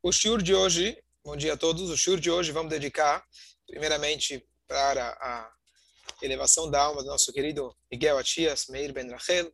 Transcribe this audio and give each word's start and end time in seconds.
O 0.00 0.12
shiur 0.12 0.40
de 0.40 0.54
hoje, 0.54 0.96
bom 1.24 1.36
dia 1.36 1.54
a 1.54 1.56
todos, 1.56 1.90
o 1.90 1.96
shiur 1.96 2.20
de 2.20 2.30
hoje 2.30 2.52
vamos 2.52 2.70
dedicar 2.70 3.26
primeiramente 3.66 4.48
para 4.68 5.08
a 5.20 5.52
elevação 6.22 6.70
da 6.70 6.80
alma 6.80 7.02
do 7.02 7.08
nosso 7.08 7.32
querido 7.32 7.76
Miguel 7.90 8.16
Atias, 8.16 8.68
Meir 8.68 8.92
Ben 8.92 9.10
Rachel, 9.10 9.52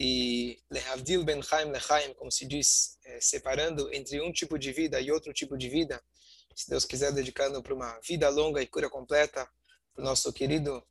e 0.00 0.60
Lehavdil 0.68 1.22
Ben 1.22 1.40
Chaim 1.40 1.70
Lechaim, 1.70 2.12
como 2.14 2.28
se 2.28 2.44
diz, 2.44 2.98
é, 3.04 3.20
separando 3.20 3.88
entre 3.94 4.20
um 4.20 4.32
tipo 4.32 4.58
de 4.58 4.72
vida 4.72 5.00
e 5.00 5.12
outro 5.12 5.32
tipo 5.32 5.56
de 5.56 5.68
vida, 5.68 6.02
se 6.56 6.68
Deus 6.68 6.84
quiser, 6.84 7.12
dedicando 7.12 7.62
para 7.62 7.72
uma 7.72 8.00
vida 8.00 8.28
longa 8.30 8.60
e 8.60 8.66
cura 8.66 8.90
completa, 8.90 9.48
para 9.94 10.02
o 10.02 10.04
nosso 10.04 10.32
querido 10.32 10.84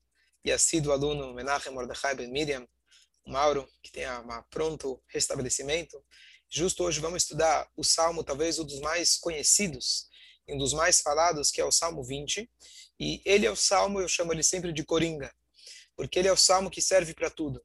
e 0.46 0.52
assíduo 0.52 0.94
aluno 0.94 1.34
Menachem 1.34 1.74
Mordechai 1.74 2.16
Ben 2.16 2.32
Miriam, 2.32 2.66
Mauro, 3.28 3.68
que 3.84 3.92
tenha 3.92 4.22
um 4.22 4.44
pronto 4.50 5.04
restabelecimento, 5.10 6.02
Justo 6.54 6.84
hoje 6.84 7.00
vamos 7.00 7.24
estudar 7.24 7.72
o 7.78 7.84
Salmo, 7.84 8.26
talvez 8.26 8.60
um 8.60 8.66
dos 8.66 8.82
mais 8.82 9.16
conhecidos, 9.16 10.10
um 10.50 10.58
dos 10.58 10.74
mais 10.74 11.00
falados, 11.00 11.50
que 11.50 11.62
é 11.62 11.64
o 11.64 11.72
Salmo 11.72 12.04
20. 12.04 12.52
E 13.00 13.22
ele 13.24 13.46
é 13.46 13.50
o 13.50 13.56
Salmo, 13.56 14.02
eu 14.02 14.08
chamo 14.10 14.34
ele 14.34 14.44
sempre 14.44 14.74
de 14.74 14.84
Coringa, 14.84 15.34
porque 15.96 16.20
ele 16.20 16.28
é 16.28 16.32
o 16.32 16.36
Salmo 16.36 16.70
que 16.70 16.82
serve 16.82 17.14
para 17.14 17.30
tudo. 17.30 17.64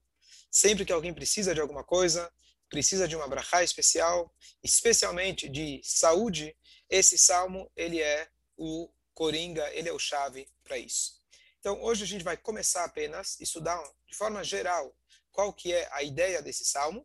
Sempre 0.53 0.85
que 0.85 0.93
alguém 0.93 1.13
precisa 1.13 1.53
de 1.53 1.61
alguma 1.61 1.83
coisa, 1.83 2.33
precisa 2.71 3.09
de 3.09 3.17
uma 3.17 3.27
brachá 3.27 3.61
especial, 3.61 4.33
especialmente 4.63 5.49
de 5.49 5.81
saúde, 5.83 6.57
esse 6.89 7.19
Salmo, 7.19 7.69
ele 7.75 8.01
é 8.01 8.29
o 8.57 8.89
Coringa, 9.15 9.69
ele 9.75 9.89
é 9.89 9.93
o 9.93 9.99
chave 9.99 10.49
para 10.63 10.79
isso. 10.79 11.21
Então, 11.59 11.83
hoje 11.83 12.05
a 12.05 12.07
gente 12.07 12.23
vai 12.23 12.37
começar 12.37 12.85
apenas 12.85 13.37
estudar 13.41 13.83
de 14.07 14.17
forma 14.17 14.45
geral 14.45 14.97
qual 15.33 15.53
que 15.53 15.73
é 15.73 15.89
a 15.91 16.05
ideia 16.05 16.41
desse 16.41 16.65
Salmo, 16.65 17.05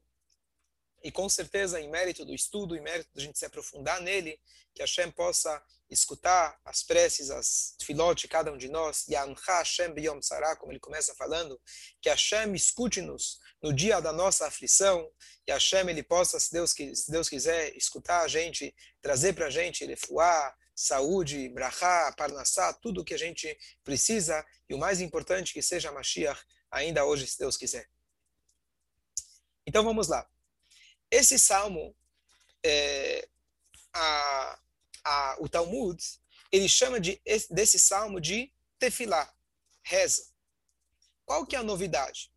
e 1.04 1.12
com 1.12 1.28
certeza, 1.28 1.80
em 1.80 1.90
mérito 1.90 2.24
do 2.26 2.34
estudo, 2.34 2.76
em 2.76 2.82
mérito 2.82 3.10
da 3.14 3.22
gente 3.22 3.38
se 3.38 3.46
aprofundar 3.46 4.02
nele, 4.02 4.40
que 4.74 4.82
Hashem 4.82 5.12
possa 5.12 5.62
escutar 5.90 6.58
as 6.64 6.84
preces, 6.84 7.30
as 7.30 7.76
filote, 7.84 8.28
cada 8.28 8.52
um 8.52 8.58
de 8.58 8.70
nós, 8.70 9.06
Yamcha 9.10 9.58
Hashem 9.58 9.94
biyom 9.94 10.20
como 10.58 10.72
ele 10.72 10.80
começa 10.80 11.14
falando, 11.16 11.60
que 12.02 12.10
Hashem 12.10 12.54
escute-nos 12.56 13.40
no 13.62 13.74
dia 13.74 14.00
da 14.00 14.14
nossa 14.14 14.48
aflição, 14.48 15.12
e 15.46 15.52
Hashem 15.52 15.90
ele 15.90 16.04
possa, 16.04 16.40
se 16.40 16.52
Deus, 16.52 16.72
se 16.72 17.12
Deus 17.12 17.28
quiser, 17.28 17.76
escutar 17.76 18.22
a 18.22 18.28
gente, 18.28 18.74
trazer 19.02 19.34
para 19.34 19.48
a 19.48 19.50
gente 19.50 19.86
refuá, 19.86 20.56
saúde, 20.74 21.50
brachá, 21.50 22.14
parnassá, 22.18 22.74
tudo 22.74 23.02
o 23.02 23.06
que 23.06 23.14
a 23.14 23.18
gente 23.18 23.58
precisa, 23.84 24.46
e 24.70 24.74
o 24.74 24.78
mais 24.78 25.02
importante, 25.02 25.54
que 25.54 25.62
seja 25.62 25.92
Mashiach 25.92 26.42
ainda 26.72 27.04
hoje, 27.06 27.28
se 27.28 27.38
Deus 27.38 27.58
quiser. 27.58 27.88
Então 29.68 29.84
vamos 29.84 30.08
lá. 30.08 30.28
Esse 31.12 31.38
salmo, 31.38 31.94
é, 32.64 33.28
a, 33.94 34.60
a, 35.04 35.38
o 35.42 35.50
Talmud, 35.50 36.02
ele 36.52 36.70
chama 36.70 37.00
de, 37.00 37.22
desse 37.50 37.78
salmo 37.78 38.22
de 38.22 38.52
tefilá, 38.80 39.32
reza. 39.84 40.32
Qual 41.26 41.46
que 41.46 41.56
é 41.56 41.60
a 41.60 41.64
novidade? 41.64 42.32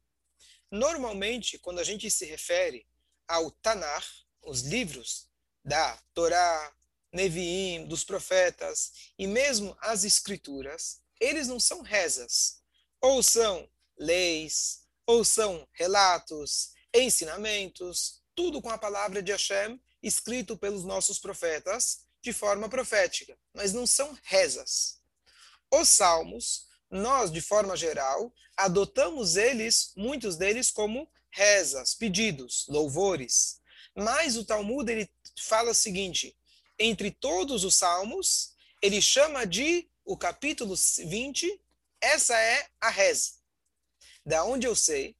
Normalmente, 0.70 1.58
quando 1.58 1.78
a 1.78 1.84
gente 1.84 2.10
se 2.10 2.26
refere 2.26 2.86
ao 3.28 3.50
Tanar, 3.50 4.04
os 4.42 4.60
livros 4.62 5.28
da 5.64 5.96
Torá, 6.12 6.74
Neviim, 7.12 7.86
dos 7.86 8.04
profetas 8.04 9.12
e 9.16 9.26
mesmo 9.26 9.76
as 9.80 10.04
escrituras, 10.04 11.00
eles 11.20 11.46
não 11.46 11.60
são 11.60 11.80
rezas, 11.80 12.60
ou 13.00 13.22
são 13.22 13.68
leis, 13.96 14.82
ou 15.06 15.24
são 15.24 15.66
relatos, 15.72 16.72
ensinamentos, 16.92 18.20
tudo 18.34 18.60
com 18.60 18.70
a 18.70 18.78
palavra 18.78 19.22
de 19.22 19.32
Hashem, 19.32 19.80
escrito 20.02 20.56
pelos 20.56 20.84
nossos 20.84 21.18
profetas, 21.18 22.00
de 22.22 22.32
forma 22.32 22.68
profética, 22.68 23.36
mas 23.52 23.72
não 23.72 23.86
são 23.86 24.16
rezas. 24.24 24.98
Os 25.70 25.88
salmos, 25.88 26.66
nós, 26.90 27.30
de 27.30 27.40
forma 27.40 27.76
geral, 27.76 28.32
adotamos 28.56 29.36
eles, 29.36 29.92
muitos 29.96 30.36
deles, 30.36 30.70
como 30.70 31.10
rezas, 31.30 31.94
pedidos, 31.94 32.64
louvores. 32.68 33.60
Mas 33.94 34.36
o 34.36 34.44
Talmud 34.44 34.90
ele 34.90 35.10
fala 35.38 35.72
o 35.72 35.74
seguinte: 35.74 36.36
entre 36.78 37.10
todos 37.10 37.64
os 37.64 37.74
salmos, 37.74 38.54
ele 38.80 39.02
chama 39.02 39.46
de 39.46 39.88
o 40.04 40.16
capítulo 40.16 40.74
20, 40.98 41.60
essa 42.00 42.38
é 42.38 42.68
a 42.80 42.90
reza. 42.90 43.32
Da 44.24 44.44
onde 44.44 44.66
eu 44.66 44.74
sei 44.74 45.16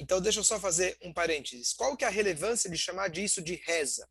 então, 0.00 0.18
deixa 0.18 0.40
eu 0.40 0.44
só 0.44 0.58
fazer 0.58 0.96
um 1.02 1.12
parênteses. 1.12 1.74
Qual 1.74 1.94
que 1.94 2.06
é 2.06 2.08
a 2.08 2.10
relevância 2.10 2.70
de 2.70 2.78
chamar 2.78 3.08
disso 3.08 3.42
de 3.42 3.56
reza? 3.56 4.08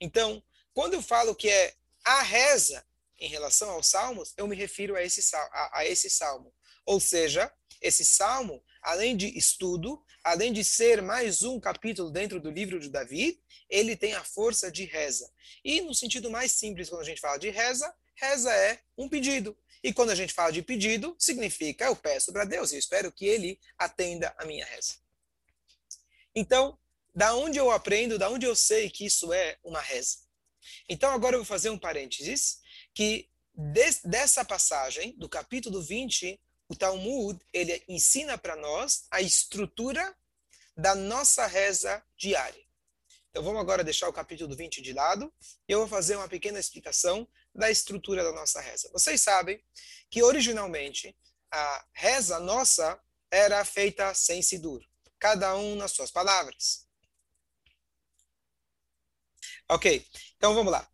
Então, 0.00 0.42
quando 0.72 0.94
eu 0.94 1.02
falo 1.02 1.34
que 1.34 1.50
é 1.50 1.74
a 2.02 2.22
reza 2.22 2.82
em 3.20 3.28
relação 3.28 3.68
aos 3.68 3.88
salmos, 3.88 4.32
eu 4.38 4.48
me 4.48 4.56
refiro 4.56 4.96
a 4.96 5.02
esse, 5.02 5.20
a, 5.36 5.80
a 5.80 5.86
esse 5.86 6.08
salmo. 6.08 6.50
Ou 6.86 6.98
seja, 6.98 7.52
esse 7.82 8.06
salmo, 8.06 8.64
além 8.80 9.14
de 9.14 9.36
estudo, 9.36 10.02
além 10.24 10.50
de 10.50 10.64
ser 10.64 11.02
mais 11.02 11.42
um 11.42 11.60
capítulo 11.60 12.10
dentro 12.10 12.40
do 12.40 12.50
livro 12.50 12.80
de 12.80 12.88
Davi, 12.88 13.38
ele 13.68 13.94
tem 13.96 14.14
a 14.14 14.24
força 14.24 14.72
de 14.72 14.86
reza. 14.86 15.30
E 15.62 15.82
no 15.82 15.94
sentido 15.94 16.30
mais 16.30 16.52
simples, 16.52 16.88
quando 16.88 17.02
a 17.02 17.04
gente 17.04 17.20
fala 17.20 17.36
de 17.36 17.50
reza, 17.50 17.94
reza 18.14 18.50
é 18.50 18.80
um 18.96 19.10
pedido. 19.10 19.54
E 19.84 19.92
quando 19.92 20.08
a 20.08 20.14
gente 20.14 20.32
fala 20.32 20.50
de 20.50 20.62
pedido, 20.62 21.14
significa 21.18 21.84
eu 21.84 21.94
peço 21.94 22.32
para 22.32 22.46
Deus 22.46 22.72
e 22.72 22.78
espero 22.78 23.12
que 23.12 23.26
ele 23.26 23.60
atenda 23.76 24.34
a 24.38 24.46
minha 24.46 24.64
reza. 24.64 24.94
Então, 26.38 26.78
da 27.12 27.34
onde 27.34 27.58
eu 27.58 27.68
aprendo, 27.68 28.16
da 28.16 28.30
onde 28.30 28.46
eu 28.46 28.54
sei 28.54 28.88
que 28.88 29.04
isso 29.04 29.32
é 29.32 29.58
uma 29.64 29.80
reza? 29.80 30.18
Então, 30.88 31.10
agora 31.10 31.34
eu 31.34 31.40
vou 31.40 31.44
fazer 31.44 31.68
um 31.68 31.76
parênteses, 31.76 32.60
que 32.94 33.28
des, 33.52 34.00
dessa 34.04 34.44
passagem, 34.44 35.18
do 35.18 35.28
capítulo 35.28 35.82
20, 35.82 36.40
o 36.68 36.76
Talmud, 36.76 37.44
ele 37.52 37.82
ensina 37.88 38.38
para 38.38 38.54
nós 38.54 39.06
a 39.10 39.20
estrutura 39.20 40.16
da 40.76 40.94
nossa 40.94 41.44
reza 41.44 42.00
diária. 42.16 42.64
Então, 43.30 43.42
vamos 43.42 43.60
agora 43.60 43.82
deixar 43.82 44.08
o 44.08 44.12
capítulo 44.12 44.54
20 44.54 44.80
de 44.80 44.92
lado 44.92 45.34
e 45.68 45.72
eu 45.72 45.80
vou 45.80 45.88
fazer 45.88 46.14
uma 46.14 46.28
pequena 46.28 46.60
explicação 46.60 47.26
da 47.52 47.68
estrutura 47.68 48.22
da 48.22 48.30
nossa 48.30 48.60
reza. 48.60 48.88
Vocês 48.92 49.20
sabem 49.20 49.60
que, 50.08 50.22
originalmente, 50.22 51.16
a 51.50 51.84
reza 51.92 52.38
nossa 52.38 52.96
era 53.28 53.64
feita 53.64 54.14
sem 54.14 54.40
sidur 54.40 54.88
cada 55.18 55.56
um 55.56 55.74
nas 55.74 55.92
suas 55.92 56.10
palavras. 56.10 56.86
Ok, 59.68 60.06
então 60.36 60.54
vamos 60.54 60.72
lá. 60.72 60.88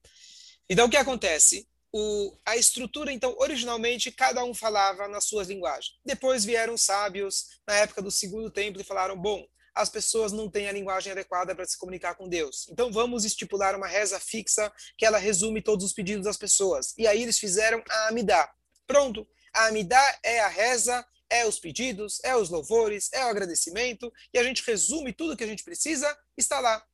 Então 0.69 0.87
o 0.87 0.91
que 0.91 0.97
acontece? 0.97 1.69
O, 1.93 2.37
a 2.45 2.57
estrutura, 2.57 3.13
então, 3.13 3.37
originalmente, 3.39 4.11
cada 4.11 4.43
um 4.43 4.53
falava 4.53 5.07
nas 5.07 5.27
suas 5.27 5.47
linguagens. 5.47 5.95
Depois 6.05 6.45
vieram 6.45 6.77
sábios, 6.77 7.61
na 7.69 7.75
época 7.75 8.03
do 8.03 8.11
segundo 8.11 8.51
templo, 8.51 8.81
e 8.81 8.85
falaram: 8.85 9.17
bom, 9.17 9.47
as 9.75 9.89
pessoas 9.89 10.33
não 10.33 10.51
têm 10.51 10.69
a 10.69 10.73
linguagem 10.73 11.13
adequada 11.13 11.55
para 11.55 11.65
se 11.67 11.79
comunicar 11.79 12.15
com 12.15 12.29
Deus. 12.29 12.67
Então 12.69 12.93
vamos 12.93 13.25
estipular 13.25 13.77
uma 13.77 13.87
reza 13.87 14.19
fixa 14.19 14.73
que 14.97 15.05
ela 15.05 15.19
resume 15.19 15.63
todos 15.63 15.85
os 15.85 15.93
pedidos 15.93 16.25
das 16.25 16.37
pessoas. 16.37 16.95
E 16.97 17.07
aí 17.07 17.23
eles 17.23 17.39
fizeram 17.39 17.83
a 17.89 18.09
Amidá. 18.09 18.53
Pronto. 18.87 19.27
A 19.53 19.67
Amidá 19.67 20.19
é 20.23 20.41
a 20.41 20.49
reza 20.49 21.05
é 21.31 21.47
os 21.47 21.59
pedidos, 21.59 22.21
é 22.23 22.37
os 22.37 22.51
louvores, 22.51 23.11
é 23.13 23.25
o 23.25 23.29
agradecimento, 23.29 24.13
e 24.33 24.39
a 24.39 24.45
gente 24.45 24.63
resume 24.65 25.13
tudo 25.13 25.37
que 25.37 25.45
a 25.45 25.47
gente 25.47 25.65
precisa, 25.65 26.17
está 26.37 26.61
lá. 26.61 26.85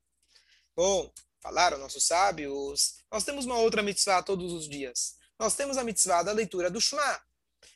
Bom, 0.77 1.13
falaram 1.41 1.79
nossos 1.79 2.07
sábios, 2.07 2.97
nós 3.11 3.25
temos 3.25 3.45
uma 3.45 3.59
outra 3.59 3.83
mitzvah 3.83 4.23
todos 4.23 4.53
os 4.53 4.69
dias. 4.69 5.17
Nós 5.39 5.55
temos 5.55 5.77
a 5.77 5.85
mitzvah 5.85 6.23
da 6.23 6.33
leitura 6.33 6.71
do 6.71 6.81
Shema. 6.81 7.21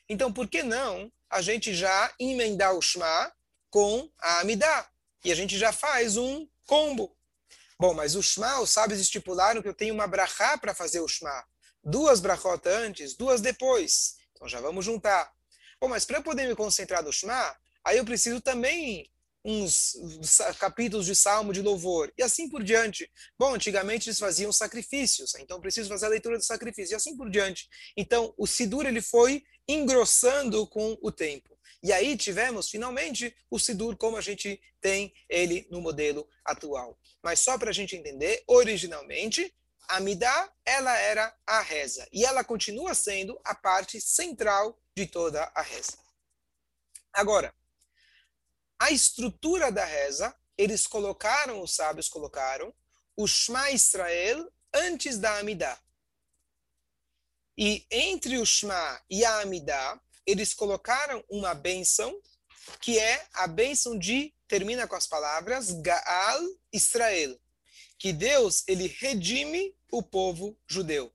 Então, 0.07 0.31
por 0.31 0.47
que 0.47 0.61
não 0.61 1.11
a 1.29 1.41
gente 1.41 1.73
já 1.73 2.13
emendar 2.19 2.73
o 2.73 2.81
Shema 2.81 3.33
com 3.69 4.09
a 4.19 4.39
Amidá? 4.39 4.89
E 5.23 5.31
a 5.31 5.35
gente 5.35 5.57
já 5.57 5.73
faz 5.73 6.15
um 6.15 6.47
combo. 6.65 7.17
Bom, 7.79 7.93
mas 7.93 8.15
o 8.15 8.23
Shema, 8.23 8.61
os 8.61 8.69
sábios 8.69 8.99
estipularam 8.99 9.61
que 9.61 9.67
eu 9.67 9.73
tenho 9.73 9.93
uma 9.93 10.07
brachá 10.07 10.57
para 10.57 10.75
fazer 10.75 10.99
o 11.01 11.07
Shema. 11.07 11.43
Duas 11.83 12.19
brachot 12.19 12.67
antes, 12.67 13.15
duas 13.15 13.41
depois. 13.41 14.15
Então 14.31 14.47
já 14.47 14.61
vamos 14.61 14.85
juntar. 14.85 15.34
Pô, 15.79 15.87
mas 15.87 16.05
para 16.05 16.17
eu 16.17 16.23
poder 16.23 16.47
me 16.47 16.55
concentrar 16.55 17.03
no 17.03 17.11
Shema, 17.11 17.55
aí 17.83 17.97
eu 17.97 18.05
preciso 18.05 18.41
também 18.41 19.09
uns 19.45 19.95
capítulos 20.57 21.05
de 21.05 21.15
salmo 21.15 21.53
de 21.53 21.61
louvor 21.61 22.11
e 22.17 22.23
assim 22.23 22.49
por 22.49 22.63
diante. 22.63 23.09
Bom, 23.37 23.53
antigamente 23.53 24.09
eles 24.09 24.17
faziam 24.17 24.51
sacrifícios, 24.51 25.35
então 25.35 25.61
preciso 25.61 25.87
fazer 25.87 26.07
a 26.07 26.09
leitura 26.09 26.37
do 26.37 26.43
sacrifício 26.43 26.93
e 26.93 26.95
assim 26.95 27.15
por 27.15 27.29
diante. 27.29 27.69
Então 27.95 28.33
o 28.37 28.47
Sidur 28.47 28.87
ele 28.87 29.01
foi 29.01 29.43
engrossando 29.67 30.65
com 30.67 30.97
o 30.99 31.11
tempo. 31.11 31.55
E 31.83 31.93
aí 31.93 32.17
tivemos 32.17 32.69
finalmente 32.69 33.35
o 33.51 33.59
Sidur 33.59 33.95
como 33.95 34.17
a 34.17 34.21
gente 34.21 34.59
tem 34.81 35.13
ele 35.29 35.67
no 35.69 35.79
modelo 35.79 36.27
atual. 36.43 36.97
Mas 37.23 37.39
só 37.39 37.59
para 37.59 37.69
a 37.69 37.73
gente 37.73 37.95
entender, 37.95 38.43
originalmente 38.47 39.53
a 39.87 39.99
ela 40.65 40.97
era 40.97 41.35
a 41.45 41.61
reza. 41.61 42.07
E 42.11 42.25
ela 42.25 42.43
continua 42.43 42.93
sendo 42.93 43.39
a 43.43 43.53
parte 43.53 43.99
central 44.01 44.79
de 44.95 45.05
toda 45.05 45.51
a 45.55 45.61
reza. 45.61 45.97
Agora, 47.13 47.53
a 48.79 48.91
estrutura 48.91 49.71
da 49.71 49.85
reza, 49.85 50.35
eles 50.57 50.85
colocaram, 50.85 51.61
os 51.61 51.73
sábios 51.73 52.09
colocaram, 52.09 52.73
o 53.15 53.27
Shema 53.27 53.71
Israel 53.71 54.51
antes 54.73 55.17
da 55.17 55.37
Amidá. 55.39 55.79
E 57.57 57.85
entre 57.89 58.37
o 58.37 58.45
Shema 58.45 59.01
e 59.09 59.23
a 59.23 59.41
Amidá, 59.41 59.99
eles 60.25 60.53
colocaram 60.53 61.23
uma 61.29 61.53
benção, 61.53 62.19
que 62.81 62.99
é 62.99 63.25
a 63.33 63.47
benção 63.47 63.97
de, 63.97 64.33
termina 64.47 64.87
com 64.87 64.95
as 64.95 65.07
palavras, 65.07 65.71
Gaal 65.71 66.41
Israel, 66.73 67.39
que 67.97 68.11
Deus, 68.11 68.63
ele 68.67 68.87
redime 68.87 69.74
o 69.91 70.01
povo 70.03 70.57
judeu. 70.67 71.13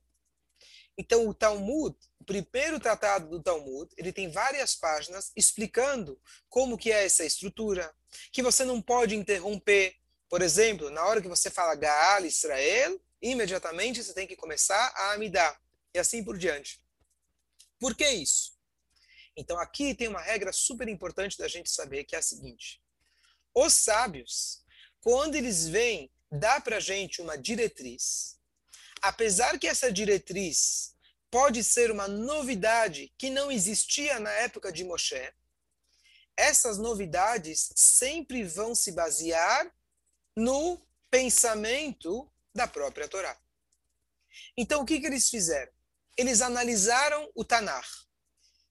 Então, 0.97 1.27
o 1.27 1.33
Talmud, 1.33 1.95
o 2.19 2.23
primeiro 2.23 2.79
tratado 2.79 3.27
do 3.29 3.41
Talmud, 3.41 3.91
ele 3.97 4.11
tem 4.11 4.29
várias 4.29 4.75
páginas 4.75 5.31
explicando 5.35 6.21
como 6.49 6.77
que 6.77 6.91
é 6.91 7.05
essa 7.05 7.25
estrutura, 7.25 7.93
que 8.31 8.43
você 8.43 8.63
não 8.63 8.81
pode 8.81 9.15
interromper. 9.15 9.95
Por 10.29 10.41
exemplo, 10.41 10.89
na 10.89 11.03
hora 11.05 11.21
que 11.21 11.27
você 11.27 11.49
fala 11.49 11.75
Gaal 11.75 12.25
Israel, 12.25 13.01
imediatamente 13.21 14.03
você 14.03 14.13
tem 14.13 14.27
que 14.27 14.35
começar 14.35 14.93
a 14.95 15.13
Amidá 15.13 15.59
e 15.93 15.99
assim 15.99 16.23
por 16.23 16.37
diante. 16.37 16.79
Por 17.79 17.95
que 17.95 18.07
isso? 18.07 18.53
Então 19.35 19.57
aqui 19.59 19.95
tem 19.95 20.07
uma 20.07 20.21
regra 20.21 20.51
super 20.51 20.87
importante 20.87 21.37
da 21.37 21.47
gente 21.47 21.69
saber, 21.69 22.03
que 22.03 22.15
é 22.15 22.19
a 22.19 22.21
seguinte. 22.21 22.81
Os 23.53 23.73
sábios, 23.73 24.63
quando 25.01 25.35
eles 25.35 25.67
vêm 25.67 26.11
dar 26.31 26.61
para 26.61 26.77
a 26.77 26.79
gente 26.79 27.21
uma 27.21 27.37
diretriz, 27.37 28.39
apesar 29.01 29.57
que 29.59 29.67
essa 29.67 29.91
diretriz 29.91 30.95
pode 31.29 31.63
ser 31.63 31.91
uma 31.91 32.07
novidade 32.07 33.13
que 33.17 33.29
não 33.29 33.51
existia 33.51 34.19
na 34.19 34.31
época 34.31 34.71
de 34.71 34.83
Moshe, 34.83 35.33
essas 36.35 36.77
novidades 36.77 37.71
sempre 37.75 38.43
vão 38.43 38.73
se 38.75 38.91
basear 38.91 39.71
no 40.35 40.81
pensamento 41.09 42.29
da 42.53 42.67
própria 42.67 43.07
Torá. 43.07 43.37
Então, 44.57 44.81
o 44.81 44.85
que, 44.85 44.99
que 44.99 45.07
eles 45.07 45.29
fizeram? 45.29 45.71
eles 46.17 46.41
analisaram 46.41 47.29
o 47.33 47.43
Tanar. 47.43 47.87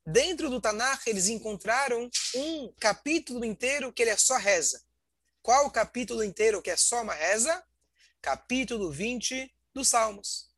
Dentro 0.07 0.49
do 0.49 0.61
Tanar, 0.61 1.01
eles 1.07 1.29
encontraram 1.29 2.11
um 2.35 2.73
capítulo 2.79 3.45
inteiro 3.45 3.93
que 3.93 4.03
ele 4.03 4.11
é 4.11 4.17
só 4.17 4.37
reza. 4.37 4.83
Qual 5.43 5.67
o 5.67 5.71
capítulo 5.71 6.23
inteiro 6.23 6.63
que 6.63 6.71
é 6.71 6.77
só 6.77 7.03
uma 7.03 7.15
reza? 7.15 7.63
Capítulo 8.21 8.91
20 8.91 9.53
dos 9.75 9.89
Salmos. 9.89 10.51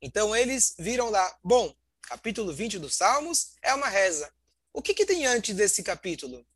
Então 0.00 0.34
eles 0.34 0.74
viram 0.78 1.10
lá, 1.10 1.38
bom, 1.42 1.74
capítulo 2.02 2.52
20 2.52 2.78
dos 2.78 2.96
Salmos 2.96 3.52
é 3.62 3.74
uma 3.74 3.88
reza. 3.88 4.32
O 4.72 4.80
que, 4.80 4.94
que 4.94 5.06
tem 5.06 5.26
antes 5.26 5.54
desse 5.54 5.82
capítulo? 5.82 6.46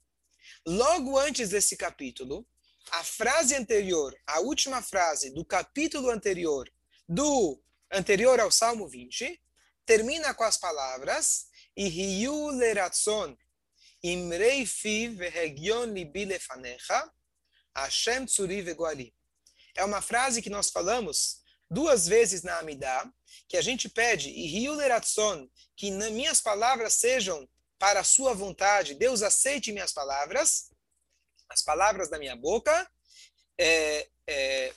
Logo 0.67 1.19
antes 1.19 1.50
desse 1.50 1.76
capítulo, 1.76 2.46
a 2.91 3.02
frase 3.02 3.55
anterior, 3.55 4.17
a 4.26 4.41
última 4.41 4.81
frase 4.81 5.31
do 5.31 5.44
capítulo 5.44 6.11
anterior 6.11 6.70
do 7.08 7.62
anterior 7.90 8.40
ao 8.40 8.50
Salmo 8.50 8.88
20, 8.88 9.40
termina 9.85 10.32
com 10.35 10.44
as 10.44 10.56
palavras 10.56 11.47
Ihiyu 11.76 12.50
leratzon 12.50 13.37
imrei 14.02 14.67
fi 14.67 15.08
vehegion 15.08 15.93
libi 15.93 16.25
lefanecha 16.25 17.11
Hashem 17.75 18.26
tsuri 18.26 18.62
vegoali. 18.62 19.12
É 19.76 19.85
uma 19.85 20.00
frase 20.00 20.43
que 20.43 20.50
nós 20.50 20.71
falamos 20.71 21.43
duas 21.71 22.06
vezes 22.06 22.43
na 22.43 22.59
Amidá, 22.59 23.09
que 23.49 23.56
a 23.56 23.62
gente 23.62 23.88
pede 23.88 24.31
Ihiyu 24.31 24.75
leratzon, 24.75 25.49
que 25.76 25.91
minhas 25.91 26.41
palavras 26.41 26.94
sejam 26.94 27.49
para 27.79 28.00
a 28.00 28.05
sua 28.05 28.32
vontade, 28.35 28.94
Deus 28.94 29.23
aceite 29.23 29.73
minhas 29.73 29.93
palavras, 29.93 30.71
as 31.49 31.62
palavras 31.62 32.09
da 32.09 32.19
minha 32.19 32.37
boca, 32.37 32.91
é, 33.59 34.09
é, 34.26 34.73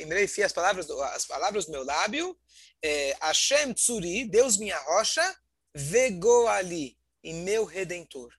Imreifi, 0.00 0.42
as 0.42 0.52
palavras, 0.52 0.90
as 0.90 1.26
palavras 1.26 1.66
do 1.66 1.72
meu 1.72 1.84
lábio, 1.84 2.36
é, 2.82 3.16
Hashem 3.20 3.72
Tsuri, 3.72 4.24
Deus 4.24 4.56
minha 4.56 4.78
rocha, 4.78 5.36
Vegoali, 5.74 6.98
e 7.22 7.32
meu 7.32 7.64
redentor. 7.64 8.32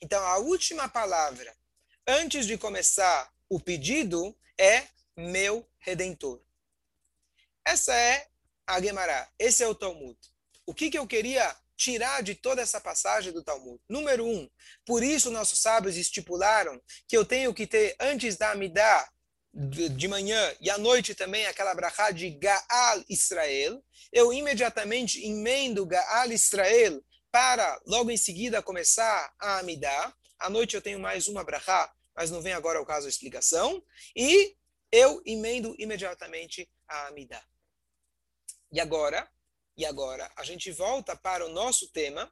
Então, 0.00 0.22
a 0.24 0.38
última 0.38 0.88
palavra, 0.88 1.56
antes 2.06 2.46
de 2.46 2.58
começar 2.58 3.32
o 3.48 3.60
pedido, 3.60 4.36
é 4.58 4.86
meu 5.16 5.68
redentor. 5.78 6.40
Essa 7.64 7.94
é 7.94 8.26
a 8.66 8.80
Gemara, 8.80 9.28
esse 9.38 9.62
é 9.62 9.68
o 9.68 9.74
Talmud. 9.74 10.18
O 10.66 10.74
que, 10.74 10.90
que 10.90 10.98
eu 10.98 11.06
queria 11.06 11.54
tirar 11.76 12.22
de 12.22 12.34
toda 12.34 12.62
essa 12.62 12.80
passagem 12.80 13.32
do 13.32 13.42
Talmud? 13.42 13.80
Número 13.88 14.24
um, 14.26 14.48
por 14.84 15.02
isso 15.02 15.30
nossos 15.30 15.58
sábios 15.58 15.96
estipularam 15.96 16.80
que 17.08 17.16
eu 17.16 17.24
tenho 17.24 17.52
que 17.52 17.66
ter, 17.66 17.96
antes 18.00 18.36
da 18.36 18.52
Amidah, 18.52 19.08
de 19.54 20.08
manhã 20.08 20.54
e 20.60 20.70
à 20.70 20.78
noite 20.78 21.14
também 21.14 21.46
aquela 21.46 21.74
brachá 21.74 22.10
de 22.10 22.30
Gaal 22.30 23.04
Israel, 23.08 23.84
eu 24.10 24.32
imediatamente 24.32 25.22
emendo 25.24 25.84
Gaal 25.84 26.32
Israel 26.32 27.02
para 27.30 27.80
logo 27.86 28.10
em 28.10 28.16
seguida 28.16 28.62
começar 28.62 29.32
a 29.38 29.58
Amidá. 29.58 30.14
À 30.38 30.48
noite 30.48 30.74
eu 30.74 30.82
tenho 30.82 30.98
mais 30.98 31.28
uma 31.28 31.44
brachá, 31.44 31.92
mas 32.14 32.30
não 32.30 32.42
vem 32.42 32.52
agora 32.52 32.80
o 32.80 32.86
caso 32.86 33.06
a 33.06 33.10
explicação. 33.10 33.82
E 34.14 34.56
eu 34.90 35.22
emendo 35.24 35.74
imediatamente 35.78 36.68
a 36.86 37.08
Amidá. 37.08 37.42
E 38.70 38.80
agora, 38.80 39.30
e 39.76 39.84
agora 39.84 40.30
a 40.36 40.44
gente 40.44 40.70
volta 40.70 41.16
para 41.16 41.44
o 41.46 41.48
nosso 41.48 41.88
tema, 41.88 42.30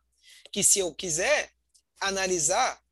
que 0.52 0.62
se 0.62 0.78
eu 0.78 0.94
quiser 0.94 1.52
analisar 2.00 2.82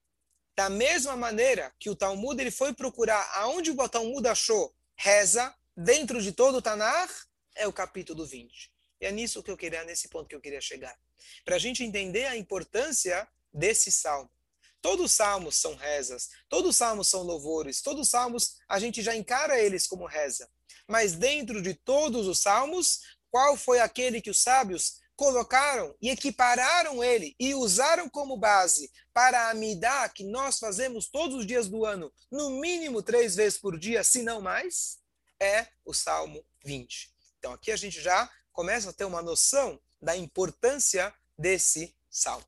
da 0.57 0.69
mesma 0.69 1.17
maneira 1.17 1.73
que 1.79 1.89
o 1.89 1.97
Talmud 1.97 2.41
ele 2.41 2.51
foi 2.51 2.75
procurar 2.75 3.31
aonde 3.37 3.71
o 3.71 3.89
Talmud 3.89 4.27
achou 4.27 4.75
reza 4.97 5.55
dentro 5.77 6.21
de 6.21 6.33
todo 6.33 6.59
o 6.59 6.63
Tanar, 6.63 7.09
é 7.55 7.67
o 7.67 7.73
capítulo 7.73 8.27
20. 8.27 8.73
E 9.01 9.07
é 9.07 9.13
nisso 9.13 9.43
que 9.43 9.51
eu 9.51 9.57
queria, 9.57 9.85
nesse 9.85 10.09
ponto 10.09 10.29
que 10.29 10.35
eu 10.35 10.41
queria 10.41 10.61
chegar. 10.61 10.99
Para 11.45 11.57
a 11.57 11.59
gente 11.59 11.85
entender 11.85 12.27
a 12.27 12.37
importância 12.37 13.29
desse 13.53 13.93
salmo. 13.93 14.31
Todos 14.81 15.07
os 15.07 15.13
salmos 15.13 15.57
são 15.57 15.75
rezas, 15.75 16.29
todos 16.49 16.71
os 16.71 16.77
salmos 16.77 17.09
são 17.09 17.23
louvores, 17.23 17.83
todos 17.83 18.03
os 18.03 18.09
salmos 18.09 18.57
a 18.69 18.79
gente 18.79 19.03
já 19.03 19.15
encara 19.15 19.61
eles 19.61 19.87
como 19.87 20.07
reza. 20.07 20.49
Mas 20.87 21.15
dentro 21.15 21.61
de 21.61 21.75
todos 21.75 22.27
os 22.27 22.41
salmos, 22.41 23.01
qual 23.31 23.57
foi 23.57 23.81
aquele 23.81 24.21
que 24.21 24.31
os 24.31 24.41
sábios 24.41 25.01
colocaram 25.19 25.95
e 26.01 26.11
equipararam 26.11 27.03
ele 27.03 27.35
e 27.41 27.53
usaram 27.53 28.09
como 28.09 28.37
base 28.37 28.91
para 29.13 29.47
a 29.47 29.51
Amidá 29.51 30.09
que 30.09 30.23
nós 30.23 30.61
fazemos 30.61 31.09
todos 31.09 31.39
os 31.39 31.47
dias 31.47 31.69
do 31.69 31.85
ano, 31.85 32.13
no 32.31 32.51
mínimo 32.51 33.03
três 33.03 33.35
vezes 33.35 33.59
por 33.59 33.77
dia, 33.77 34.05
se 34.05 34.23
não 34.23 34.41
mais, 34.41 34.99
é 35.41 35.67
o 35.85 35.93
Salmo 35.93 36.45
20. 36.65 37.13
Então 37.37 37.53
aqui 37.53 37.73
a 37.73 37.77
gente 37.77 38.01
já 38.01 38.31
começa 38.53 38.91
a 38.91 38.93
ter 38.93 39.05
uma 39.05 39.21
noção 39.21 39.81
da 40.01 40.17
importância 40.17 41.13
desse 41.37 41.97
salmo. 42.09 42.47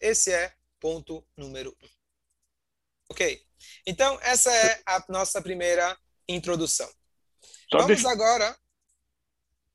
Esse 0.00 0.32
é 0.32 0.54
ponto 0.80 1.26
número 1.36 1.76
um. 1.82 1.88
Ok? 3.10 3.42
Então, 3.86 4.18
essa 4.22 4.54
é 4.54 4.82
a 4.86 5.04
nossa 5.08 5.40
primeira 5.40 5.96
introdução. 6.28 6.88
Só 7.70 7.78
Vamos 7.78 7.86
deixa... 7.86 8.10
agora 8.10 8.56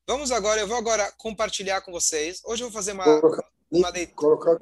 Vamos 0.06 0.30
agora, 0.30 0.60
eu 0.60 0.68
vou 0.68 0.76
agora 0.76 1.10
compartilhar 1.12 1.80
com 1.80 1.90
vocês. 1.90 2.42
Hoje 2.44 2.62
eu 2.62 2.68
vou 2.68 2.74
fazer 2.74 2.92
uma, 2.92 3.06
uma 3.70 3.88
leitura. 3.88 4.60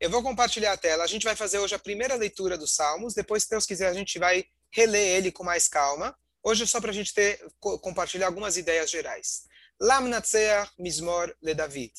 Eu 0.00 0.08
vou 0.08 0.22
compartilhar 0.22 0.72
a 0.72 0.78
tela. 0.78 1.04
A 1.04 1.06
gente 1.06 1.24
vai 1.24 1.36
fazer 1.36 1.58
hoje 1.58 1.74
a 1.74 1.78
primeira 1.78 2.14
leitura 2.14 2.56
dos 2.56 2.74
Salmos. 2.74 3.12
Depois, 3.12 3.42
se 3.42 3.50
Deus 3.50 3.66
quiser, 3.66 3.88
a 3.88 3.92
gente 3.92 4.18
vai 4.18 4.46
reler 4.70 5.16
ele 5.18 5.30
com 5.30 5.44
mais 5.44 5.68
calma. 5.68 6.16
Hoje 6.42 6.62
é 6.62 6.66
só 6.66 6.80
para 6.80 6.88
a 6.90 6.94
gente 6.94 7.12
ter, 7.12 7.38
compartilhar 7.60 8.28
algumas 8.28 8.56
ideias 8.56 8.90
gerais. 8.90 9.44
Lam 9.78 10.08
Natseach 10.08 10.72
Mismor 10.78 11.36
le 11.42 11.54
David. 11.54 11.92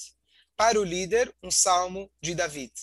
Para 0.58 0.80
o 0.80 0.84
líder, 0.84 1.32
um 1.44 1.52
salmo 1.52 2.12
de 2.20 2.34
David. 2.34 2.74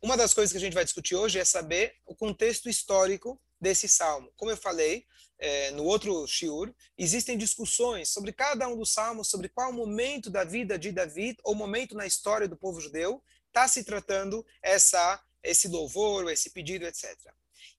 Uma 0.00 0.16
das 0.16 0.32
coisas 0.32 0.52
que 0.52 0.58
a 0.58 0.60
gente 0.60 0.74
vai 0.74 0.84
discutir 0.84 1.16
hoje 1.16 1.40
é 1.40 1.44
saber 1.44 1.96
o 2.06 2.14
contexto 2.14 2.68
histórico 2.68 3.40
desse 3.60 3.88
salmo. 3.88 4.32
Como 4.36 4.50
eu 4.50 4.56
falei, 4.56 5.04
é, 5.38 5.72
no 5.72 5.84
outro 5.84 6.24
shiur, 6.26 6.72
existem 6.96 7.36
discussões 7.36 8.08
sobre 8.08 8.32
cada 8.32 8.68
um 8.68 8.76
dos 8.76 8.92
salmos, 8.92 9.28
sobre 9.28 9.48
qual 9.48 9.72
momento 9.72 10.30
da 10.30 10.44
vida 10.44 10.78
de 10.78 10.92
Davi, 10.92 11.36
ou 11.42 11.52
momento 11.52 11.96
na 11.96 12.06
história 12.06 12.46
do 12.46 12.56
povo 12.56 12.80
judeu, 12.80 13.20
está 13.48 13.66
se 13.66 13.82
tratando 13.82 14.46
essa, 14.62 15.20
esse 15.42 15.66
louvor, 15.66 16.30
esse 16.30 16.50
pedido, 16.50 16.86
etc. 16.86 17.16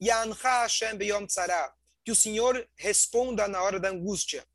Yancha 0.02 0.64
Hashem 0.64 0.98
beyom 0.98 1.26
tzara, 1.26 1.74
que 2.04 2.12
o 2.12 2.16
Senhor 2.16 2.68
responda 2.76 3.48
na 3.48 3.62
hora 3.62 3.80
da 3.80 3.90
angústia, 3.90 4.46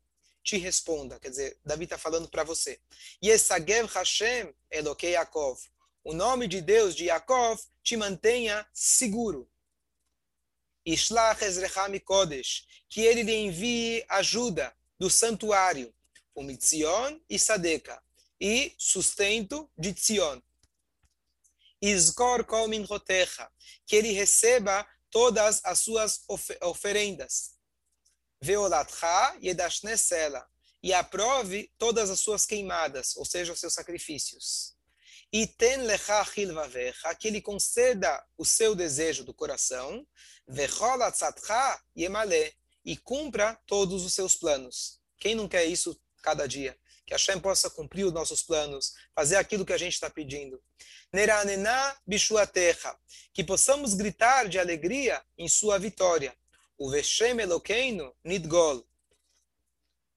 te 0.43 0.57
responda, 0.57 1.19
quer 1.19 1.29
dizer, 1.29 1.57
Davi 1.65 1.85
está 1.85 1.97
falando 1.97 2.29
para 2.29 2.43
você. 2.43 2.79
Yesagev 3.23 3.87
Hashem 3.87 4.53
Elokei 4.69 5.13
Yaakov, 5.13 5.59
o 6.05 6.13
nome 6.13 6.47
de 6.47 6.61
Deus 6.61 6.95
de 6.95 7.05
Yaakov 7.05 7.59
te 7.83 7.97
mantenha 7.97 8.65
seguro. 8.71 9.49
Ishlach 10.85 11.41
Ezrecha 11.41 11.99
Kodesh, 11.99 12.67
que 12.87 13.01
ele 13.01 13.23
lhe 13.23 13.33
envie 13.33 14.05
ajuda 14.07 14.71
do 14.99 15.09
santuário, 15.09 15.91
o 16.35 16.43
Mitzion 16.43 17.19
e 17.27 17.39
Sadeka, 17.39 17.99
e 18.39 18.75
sustento 18.77 19.67
de 19.75 19.93
Tzion. 19.93 20.39
Izkor 21.81 22.45
Kol 22.45 22.67
Minchotecha, 22.67 23.51
que 23.87 23.95
ele 23.95 24.11
receba 24.11 24.87
todas 25.09 25.59
as 25.65 25.79
suas 25.79 26.23
oferendas. 26.61 27.55
veolatcha 28.39 29.37
yedashnesela, 29.41 30.47
e 30.83 30.93
aprove 30.93 31.73
todas 31.79 32.11
as 32.11 32.19
suas 32.19 32.45
queimadas, 32.45 33.15
ou 33.17 33.25
seja, 33.25 33.51
os 33.53 33.59
seus 33.59 33.73
sacrifícios. 33.73 34.74
E 35.31 35.47
ten 35.47 35.77
lecha 35.83 36.25
hilvavecha, 36.37 37.13
que 37.15 37.27
ele 37.27 37.41
conceda 37.41 38.25
o 38.37 38.45
seu 38.45 38.75
desejo 38.75 39.23
do 39.23 39.33
coração, 39.33 40.07
yemale, 41.97 42.53
e 42.85 42.95
cumpra 42.95 43.59
todos 43.65 44.05
os 44.05 44.13
seus 44.13 44.35
planos. 44.35 44.99
Quem 45.17 45.33
não 45.35 45.47
quer 45.47 45.65
isso 45.65 45.99
cada 46.21 46.47
dia? 46.47 46.77
Que 47.05 47.13
Hashem 47.13 47.39
possa 47.39 47.69
cumprir 47.69 48.05
os 48.05 48.13
nossos 48.13 48.43
planos, 48.43 48.93
fazer 49.13 49.35
aquilo 49.35 49.65
que 49.65 49.73
a 49.73 49.77
gente 49.77 49.93
está 49.93 50.09
pedindo. 50.09 50.61
Bishuatecha, 52.05 52.95
que 53.33 53.43
possamos 53.43 53.93
gritar 53.93 54.47
de 54.47 54.59
alegria 54.59 55.23
em 55.37 55.47
sua 55.47 55.79
vitória. 55.79 56.35
O 56.77 56.89
Veshem 56.89 57.39
Elokeinu 57.39 58.13
Nidgol, 58.23 58.85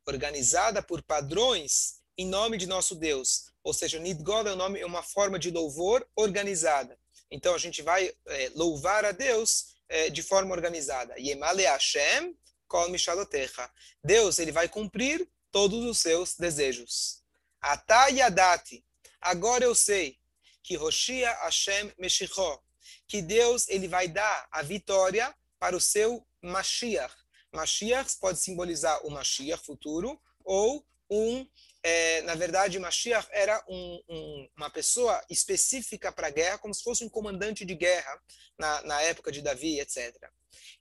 organizada 0.06 0.82
por 0.82 1.02
padrões 1.02 2.00
em 2.16 2.26
nome 2.26 2.56
de 2.56 2.66
nosso 2.66 2.94
Deus. 2.94 3.47
Ou 3.68 3.74
seja, 3.74 3.98
Nidgol 3.98 4.48
é, 4.48 4.54
um 4.54 4.56
nome, 4.56 4.80
é 4.80 4.86
uma 4.86 5.02
forma 5.02 5.38
de 5.38 5.50
louvor 5.50 6.02
organizada. 6.16 6.98
Então 7.30 7.54
a 7.54 7.58
gente 7.58 7.82
vai 7.82 8.10
é, 8.26 8.50
louvar 8.54 9.04
a 9.04 9.12
Deus 9.12 9.74
é, 9.90 10.08
de 10.08 10.22
forma 10.22 10.54
organizada. 10.54 11.14
Yemale 11.18 11.64
Hashem 11.64 12.34
kol 12.66 12.88
mishalotecha. 12.88 13.70
Deus 14.02 14.38
ele 14.38 14.52
vai 14.52 14.70
cumprir 14.70 15.28
todos 15.52 15.84
os 15.84 15.98
seus 15.98 16.34
desejos. 16.34 17.22
Atayadati. 17.60 18.82
Agora 19.20 19.64
eu 19.66 19.74
sei 19.74 20.16
que 20.62 20.74
Roshia 20.74 21.30
Hashem 21.42 21.92
Meshicho, 21.98 22.58
que 23.06 23.20
Deus 23.20 23.68
ele 23.68 23.86
vai 23.86 24.08
dar 24.08 24.48
a 24.50 24.62
vitória 24.62 25.34
para 25.58 25.76
o 25.76 25.80
seu 25.80 26.26
Mashiach. 26.40 27.14
Mashiach 27.52 28.16
pode 28.18 28.38
simbolizar 28.38 29.04
o 29.04 29.10
Mashiach 29.10 29.62
futuro 29.62 30.18
ou 30.42 30.82
um, 31.10 31.46
é, 31.82 32.22
na 32.22 32.34
verdade, 32.34 32.78
Mashiach 32.78 33.28
era 33.30 33.64
um, 33.68 34.02
um, 34.08 34.48
uma 34.56 34.70
pessoa 34.70 35.24
específica 35.30 36.10
para 36.10 36.26
a 36.26 36.30
guerra, 36.30 36.58
como 36.58 36.74
se 36.74 36.82
fosse 36.82 37.04
um 37.04 37.08
comandante 37.08 37.64
de 37.64 37.74
guerra 37.74 38.20
na, 38.58 38.82
na 38.82 39.02
época 39.02 39.30
de 39.30 39.40
Davi, 39.40 39.80
etc. 39.80 40.14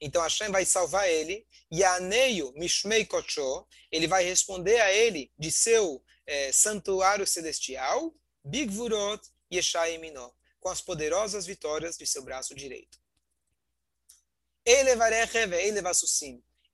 Então 0.02 0.22
Hashem 0.22 0.52
vai 0.52 0.66
salvar 0.66 1.08
ele, 1.10 1.46
e 1.72 1.84
Aneio 1.84 2.52
Mishmei 2.56 3.06
Kocho, 3.06 3.68
ele 3.92 4.08
vai 4.08 4.24
responder 4.24 4.80
a 4.82 4.92
ele 4.92 5.32
de 5.38 5.52
seu 5.52 6.04
é, 6.26 6.52
santuário 6.52 7.26
celestial, 7.26 8.14
Bigvurot 8.44 9.22
Yeshai 9.52 9.98
Minó, 9.98 10.32
com 10.60 10.70
as 10.70 10.82
poderosas 10.82 11.46
vitórias 11.46 11.98
de 11.98 12.06
seu 12.06 12.24
braço 12.24 12.56
direito. 12.56 13.00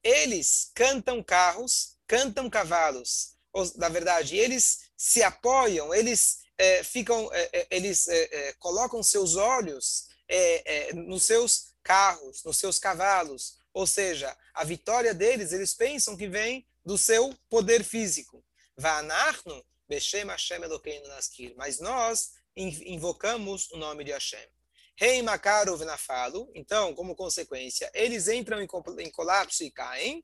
Eles 0.03 0.72
cantam 0.74 1.24
carros, 1.24 1.98
cantam 2.08 2.50
cavalos. 2.50 3.33
Na 3.75 3.89
verdade, 3.89 4.38
eles 4.38 4.89
se 4.98 5.22
apoiam, 5.22 5.93
eles 5.93 6.39
é, 6.57 6.83
ficam, 6.83 7.29
é, 7.31 7.67
eles 7.69 8.07
é, 8.07 8.53
colocam 8.60 9.03
seus 9.03 9.36
olhos 9.36 10.07
nos 10.93 11.24
seus 11.24 11.75
carros, 11.83 12.43
nos 12.43 12.57
seus 12.57 12.79
cavalos. 12.79 13.57
Ou 13.74 13.86
seja, 13.86 14.36
a 14.53 14.63
vitória 14.63 15.13
deles, 15.13 15.51
eles 15.51 15.74
pensam 15.74 16.17
que 16.17 16.27
vem 16.27 16.65
do 16.86 16.98
seu 16.98 17.36
poder 17.50 17.83
físico. 17.83 18.43
Mas 21.55 21.79
nós 21.79 22.31
invocamos 22.55 23.69
o 23.72 23.77
nome 23.77 24.03
de 24.03 24.12
Hashem. 24.12 24.48
Rei 24.96 25.22
Makaro 25.22 25.76
Venafalo, 25.76 26.52
então, 26.54 26.94
como 26.94 27.16
consequência, 27.16 27.90
eles 27.94 28.28
entram 28.28 28.62
em 28.62 29.12
colapso 29.12 29.64
e 29.64 29.72
caem. 29.72 30.24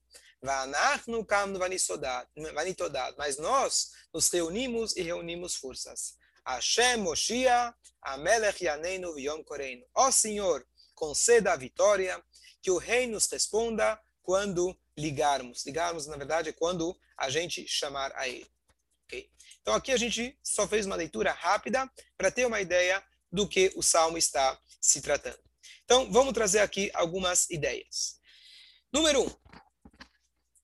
Mas 3.17 3.37
nós 3.37 3.91
nos 4.13 4.29
reunimos 4.29 4.95
e 4.95 5.01
reunimos 5.01 5.55
forças. 5.55 6.15
Hashem 6.45 6.97
Moshia, 6.97 7.75
Amelech 8.01 8.63
Yaneinu 8.63 9.13
V'yom 9.13 9.43
Koreinu. 9.43 9.85
Ó 9.93 10.09
Senhor, 10.11 10.65
conceda 10.95 11.51
a 11.51 11.57
vitória, 11.57 12.23
que 12.61 12.71
o 12.71 12.77
rei 12.77 13.05
nos 13.05 13.27
responda 13.27 13.99
quando 14.21 14.77
ligarmos. 14.97 15.65
Ligarmos, 15.65 16.07
na 16.07 16.15
verdade, 16.15 16.49
é 16.49 16.53
quando 16.53 16.97
a 17.17 17.29
gente 17.29 17.67
chamar 17.67 18.11
a 18.15 18.27
ele. 18.27 18.49
Okay? 19.05 19.29
Então, 19.61 19.73
aqui 19.73 19.91
a 19.91 19.97
gente 19.97 20.37
só 20.43 20.67
fez 20.67 20.85
uma 20.85 20.95
leitura 20.95 21.31
rápida 21.31 21.89
para 22.17 22.31
ter 22.31 22.45
uma 22.45 22.61
ideia 22.61 23.03
do 23.31 23.47
que 23.47 23.71
o 23.75 23.81
salmo 23.81 24.17
está 24.17 24.59
se 24.81 25.01
tratando. 25.01 25.39
Então, 25.83 26.11
vamos 26.11 26.33
trazer 26.33 26.59
aqui 26.59 26.91
algumas 26.93 27.49
ideias. 27.49 28.19
Número 28.91 29.23
um, 29.23 29.35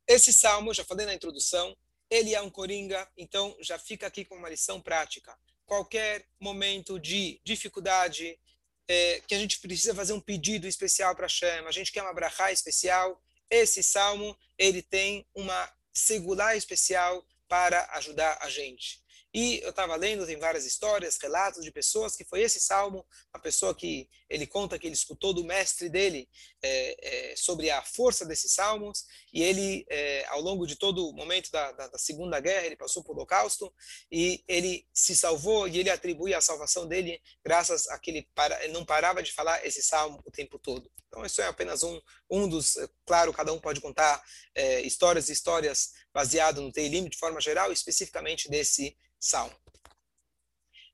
esse 0.08 0.32
salmo, 0.32 0.74
já 0.74 0.84
falei 0.84 1.06
na 1.06 1.14
introdução, 1.14 1.76
ele 2.10 2.36
é 2.36 2.42
um 2.42 2.50
coringa, 2.50 3.10
então 3.18 3.56
já 3.60 3.78
fica 3.80 4.06
aqui 4.06 4.24
com 4.24 4.36
uma 4.36 4.50
lição 4.50 4.80
prática. 4.80 5.36
Qualquer 5.66 6.28
momento 6.40 7.00
de 7.00 7.42
dificuldade, 7.44 8.40
é, 8.88 9.22
que 9.28 9.34
a 9.34 9.40
gente 9.40 9.60
precisa 9.60 9.96
fazer 9.96 10.14
um 10.14 10.20
pedido 10.20 10.68
especial 10.68 11.16
para 11.16 11.26
Hashem, 11.26 11.66
a 11.66 11.72
gente 11.72 11.92
quer 11.92 12.04
uma 12.04 12.14
brachá 12.14 12.52
especial, 12.52 13.20
esse 13.50 13.82
salmo 13.82 14.38
ele 14.58 14.82
tem 14.82 15.26
uma 15.34 15.72
segular 15.94 16.56
especial 16.56 17.26
para 17.48 17.88
ajudar 17.94 18.38
a 18.42 18.50
gente. 18.50 19.04
E 19.36 19.60
eu 19.64 19.72
estava 19.72 19.98
lendo, 19.98 20.26
tem 20.26 20.38
várias 20.38 20.66
histórias, 20.66 21.18
relatos 21.22 21.62
de 21.62 21.70
pessoas 21.70 22.16
que 22.16 22.24
foi 22.24 22.40
esse 22.40 22.58
salmo, 22.58 23.06
a 23.34 23.38
pessoa 23.38 23.76
que 23.76 24.10
ele 24.30 24.48
conta 24.48 24.80
que 24.80 24.88
ele 24.88 24.94
escutou 24.94 25.34
do 25.34 25.44
mestre 25.44 25.90
dele 25.90 26.30
é, 26.64 27.32
é, 27.32 27.36
sobre 27.36 27.70
a 27.70 27.82
força 27.82 28.26
desses 28.26 28.54
salmos, 28.54 29.04
e 29.34 29.44
ele, 29.44 29.86
é, 29.90 30.26
ao 30.30 30.40
longo 30.40 30.66
de 30.66 30.78
todo 30.78 31.10
o 31.10 31.12
momento 31.12 31.52
da, 31.52 31.74
da, 31.74 31.90
da, 31.90 31.98
Segunda 31.98 32.40
Guerra, 32.40 32.66
ele 32.66 32.78
passou 32.78 33.04
por 33.04 33.12
Holocausto, 33.12 33.74
e 34.10 34.42
ele 34.48 34.88
se 34.94 35.14
salvou, 35.14 35.68
e 35.68 35.80
ele 35.82 35.90
atribui 35.90 36.34
a 36.34 36.40
salvação 36.40 36.88
dele 36.88 37.22
graças 37.44 37.90
a 37.90 38.00
que 38.00 38.12
ele, 38.12 38.30
para, 38.34 38.64
ele 38.64 38.72
não 38.72 38.86
parava 38.86 39.22
de 39.22 39.34
falar 39.34 39.66
esse 39.68 39.84
salmo 39.84 40.24
o 40.26 40.32
tempo 40.32 40.58
todo. 40.58 40.90
Então, 41.10 41.26
isso 41.26 41.42
é 41.42 41.48
apenas 41.48 41.84
um, 41.84 42.00
um 42.30 42.48
dos. 42.48 42.78
É, 42.78 42.90
claro, 43.06 43.34
cada 43.34 43.52
um 43.52 43.60
pode 43.60 43.82
contar 43.82 44.24
é, 44.54 44.80
histórias 44.82 45.28
e 45.28 45.34
histórias 45.34 45.92
baseado 46.14 46.62
no 46.62 46.72
Teilim 46.72 47.10
de 47.10 47.18
forma 47.18 47.42
geral, 47.42 47.72
especificamente 47.74 48.50
desse 48.50 48.96
salmo. 49.26 49.56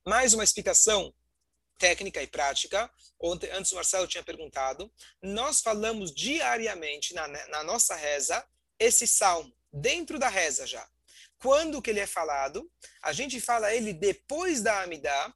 Mais 0.07 0.33
uma 0.33 0.43
explicação 0.43 1.13
técnica 1.77 2.23
e 2.23 2.27
prática. 2.27 2.89
Ontem, 3.19 3.51
antes 3.51 3.71
o 3.71 3.75
Marcelo 3.75 4.07
tinha 4.07 4.23
perguntado. 4.23 4.91
Nós 5.21 5.61
falamos 5.61 6.13
diariamente 6.13 7.13
na, 7.13 7.27
na 7.27 7.63
nossa 7.63 7.95
reza 7.95 8.45
esse 8.79 9.05
salmo, 9.05 9.53
dentro 9.71 10.17
da 10.17 10.29
reza 10.29 10.65
já. 10.65 10.88
Quando 11.39 11.81
que 11.81 11.89
ele 11.89 12.00
é 12.00 12.07
falado? 12.07 12.71
A 13.01 13.11
gente 13.11 13.41
fala 13.41 13.73
ele 13.73 13.93
depois 13.93 14.61
da 14.61 14.81
Amidá, 14.81 15.33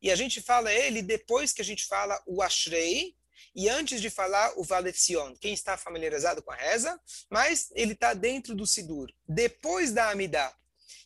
e 0.00 0.10
a 0.10 0.16
gente 0.16 0.40
fala 0.42 0.72
ele 0.72 1.00
depois 1.00 1.52
que 1.52 1.62
a 1.62 1.64
gente 1.64 1.86
fala 1.86 2.20
o 2.26 2.42
Ashrei, 2.42 3.16
e 3.54 3.68
antes 3.68 4.00
de 4.00 4.10
falar 4.10 4.58
o 4.58 4.64
Valetzion, 4.64 5.36
quem 5.36 5.52
está 5.52 5.76
familiarizado 5.76 6.42
com 6.42 6.50
a 6.50 6.56
reza, 6.56 7.00
mas 7.30 7.70
ele 7.74 7.92
está 7.92 8.14
dentro 8.14 8.54
do 8.54 8.66
Sidur. 8.66 9.12
Depois 9.28 9.92
da 9.92 10.10
Amidá. 10.10 10.54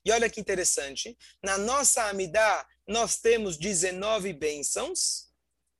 E 0.06 0.12
olha 0.12 0.30
que 0.30 0.40
interessante, 0.40 1.18
na 1.42 1.58
nossa 1.58 2.04
Amidá 2.04 2.64
nós 2.86 3.18
temos 3.18 3.56
19 3.56 4.32
bênçãos, 4.32 5.32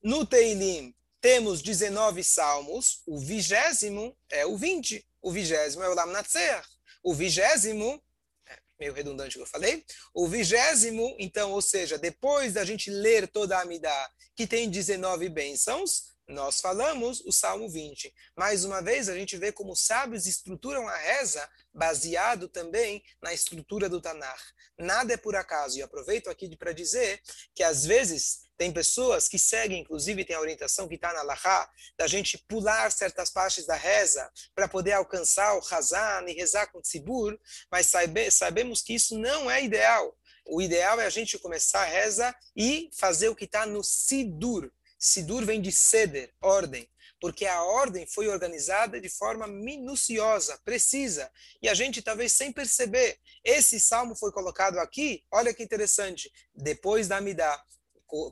no 0.03 0.27
Teilim 0.27 0.93
temos 1.21 1.63
19 1.63 2.25
salmos, 2.25 3.03
o 3.07 3.21
vigésimo 3.21 4.19
é 4.29 4.45
o 4.45 4.57
20, 4.57 5.07
o 5.23 5.31
vigésimo 5.31 5.85
é 5.85 5.89
o 5.89 5.95
Lam 5.95 6.07
Natser, 6.07 6.61
o 7.05 7.15
vigésimo 7.15 8.03
é 8.49 8.59
meio 8.81 8.93
redundante 8.93 9.37
que 9.37 9.43
eu 9.43 9.47
falei. 9.47 9.85
O 10.13 10.27
vigésimo, 10.27 11.15
então, 11.21 11.53
ou 11.53 11.63
seja, 11.63 11.97
depois 11.97 12.53
da 12.53 12.65
gente 12.65 12.91
ler 12.91 13.29
toda 13.29 13.57
a 13.57 13.63
Amidá, 13.63 14.11
que 14.35 14.45
tem 14.45 14.69
19 14.69 15.29
bênçãos, 15.29 16.16
nós 16.29 16.61
falamos 16.61 17.21
o 17.21 17.33
Salmo 17.33 17.69
20. 17.69 18.13
Mais 18.37 18.65
uma 18.65 18.83
vez, 18.83 19.09
a 19.09 19.15
gente 19.15 19.37
vê 19.37 19.53
como 19.53 19.73
os 19.73 19.87
sábios 19.87 20.27
estruturam 20.27 20.89
a 20.89 20.97
reza 20.97 21.49
baseado 21.73 22.49
também 22.49 23.03
na 23.23 23.33
estrutura 23.33 23.89
do 23.89 24.01
Tanar. 24.01 24.41
Nada 24.77 25.15
é 25.15 25.17
por 25.17 25.37
acaso. 25.37 25.79
E 25.79 25.83
aproveito 25.83 26.29
aqui 26.29 26.55
para 26.57 26.73
dizer 26.73 27.21
que 27.55 27.63
às 27.63 27.85
vezes 27.85 28.47
tem 28.59 28.73
pessoas 28.73 29.29
que 29.29 29.39
seguem, 29.39 29.83
inclusive 29.83 30.25
tem 30.25 30.35
a 30.35 30.41
orientação 30.41 30.89
que 30.89 30.95
está 30.95 31.13
na 31.13 31.23
Lahá, 31.23 31.71
da 31.97 32.07
gente 32.07 32.39
pular 32.39 32.91
certas 32.91 33.31
partes 33.31 33.67
da 33.67 33.75
reza 33.75 34.31
para 34.55 34.67
poder 34.67 34.93
alcançar 34.93 35.55
o 35.57 35.63
Hazan 35.71 36.25
e 36.27 36.33
rezar 36.33 36.67
com 36.73 36.81
Tzibur, 36.81 37.39
mas 37.71 37.87
sabe, 37.87 38.31
sabemos 38.31 38.83
que 38.83 38.95
isso 38.95 39.19
não 39.19 39.51
é 39.51 39.63
ideal. 39.63 40.17
O 40.49 40.63
ideal 40.63 41.01
é 41.01 41.07
a 41.07 41.11
gente 41.11 41.39
começar 41.39 41.83
a 41.83 41.87
reza 41.87 42.35
e 42.57 42.89
fazer 42.97 43.29
o 43.29 43.35
que 43.35 43.45
está 43.45 43.67
no 43.67 43.83
Sidur, 43.83 44.73
Sidur 44.99 45.45
vem 45.45 45.61
de 45.61 45.71
Seder, 45.71 46.33
ordem, 46.41 46.89
porque 47.21 47.47
a 47.47 47.63
ordem 47.63 48.07
foi 48.07 48.29
organizada 48.29 49.01
de 49.01 49.09
forma 49.09 49.47
minuciosa, 49.47 50.59
precisa. 50.65 51.31
E 51.63 51.69
a 51.69 51.75
gente 51.75 52.03
talvez 52.03 52.33
sem 52.33 52.53
perceber, 52.53 53.19
esse 53.45 53.81
salmo 53.81 54.15
foi 54.17 54.33
colocado 54.33 54.79
aqui, 54.79 55.25
olha 55.31 55.55
que 55.55 55.63
interessante, 55.63 56.31
depois 56.55 57.09
da 57.09 57.17
Amidá. 57.19 57.63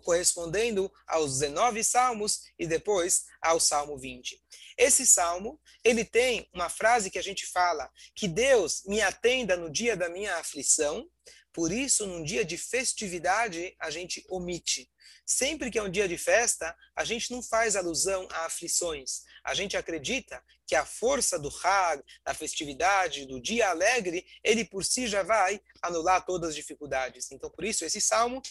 correspondendo 0.05 0.91
aos 1.05 1.41
19 1.41 1.83
salmos 1.83 2.43
e 2.57 2.65
depois 2.65 3.25
ao 3.43 3.59
Salmo 3.59 3.99
20. 3.99 4.41
Esse 4.79 5.05
salmo, 5.05 5.61
ele 5.83 6.05
tem 6.05 6.49
uma 6.55 6.69
frase 6.69 7.11
que 7.11 7.19
a 7.19 7.23
gente 7.23 7.45
fala, 7.47 7.91
que 8.15 8.29
Deus 8.29 8.85
me 8.87 9.01
atenda 9.01 9.57
no 9.57 9.69
dia 9.69 9.97
da 9.97 10.09
minha 10.09 10.37
aflição, 10.37 11.09
por 11.55 11.71
isso, 11.71 12.05
num 12.05 12.25
dia 12.25 12.45
de 12.45 12.59
festividade, 12.59 13.77
a 13.79 13.89
gente 13.89 14.27
omite. 14.29 14.91
Sempre 15.25 15.71
que 15.71 15.79
é 15.79 15.83
um 15.83 15.89
dia 15.89 16.09
de 16.09 16.19
festa, 16.19 16.77
a 16.97 17.05
gente 17.05 17.31
não 17.31 17.41
faz 17.41 17.77
alusão 17.77 18.27
a 18.33 18.47
aflições. 18.47 19.23
A 19.45 19.55
gente 19.55 19.77
acredita 19.77 20.43
que 20.67 20.75
a 20.75 20.85
força 20.85 21.39
do 21.39 21.49
Hag, 21.63 22.03
da 22.25 22.35
festividade, 22.35 23.25
do 23.25 23.41
dia 23.41 23.71
alegre, 23.71 24.27
ele 24.43 24.65
por 24.65 24.85
si 24.85 25.07
já 25.07 25.23
vai 25.23 25.61
anular 25.81 26.27
todas 26.27 26.51
as 26.51 26.57
dificuldades. 26.57 27.31
Então, 27.31 27.49
por 27.49 27.65
isso, 27.65 27.85
esse 27.85 28.01
salmo 28.01 28.43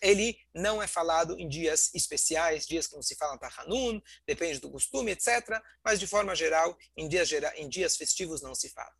ele 0.00 0.38
não 0.54 0.82
é 0.82 0.86
falado 0.86 1.38
em 1.38 1.48
dias 1.48 1.90
especiais, 1.94 2.66
dias 2.66 2.86
que 2.86 2.94
não 2.94 3.02
se 3.02 3.14
fala 3.14 3.38
Hanun, 3.58 4.00
depende 4.26 4.60
do 4.60 4.70
costume, 4.70 5.12
etc. 5.12 5.60
Mas, 5.84 5.98
de 5.98 6.06
forma 6.06 6.34
geral, 6.34 6.76
em 6.96 7.08
dias, 7.08 7.30
em 7.56 7.68
dias 7.68 7.96
festivos 7.96 8.42
não 8.42 8.54
se 8.54 8.68
fala. 8.68 8.94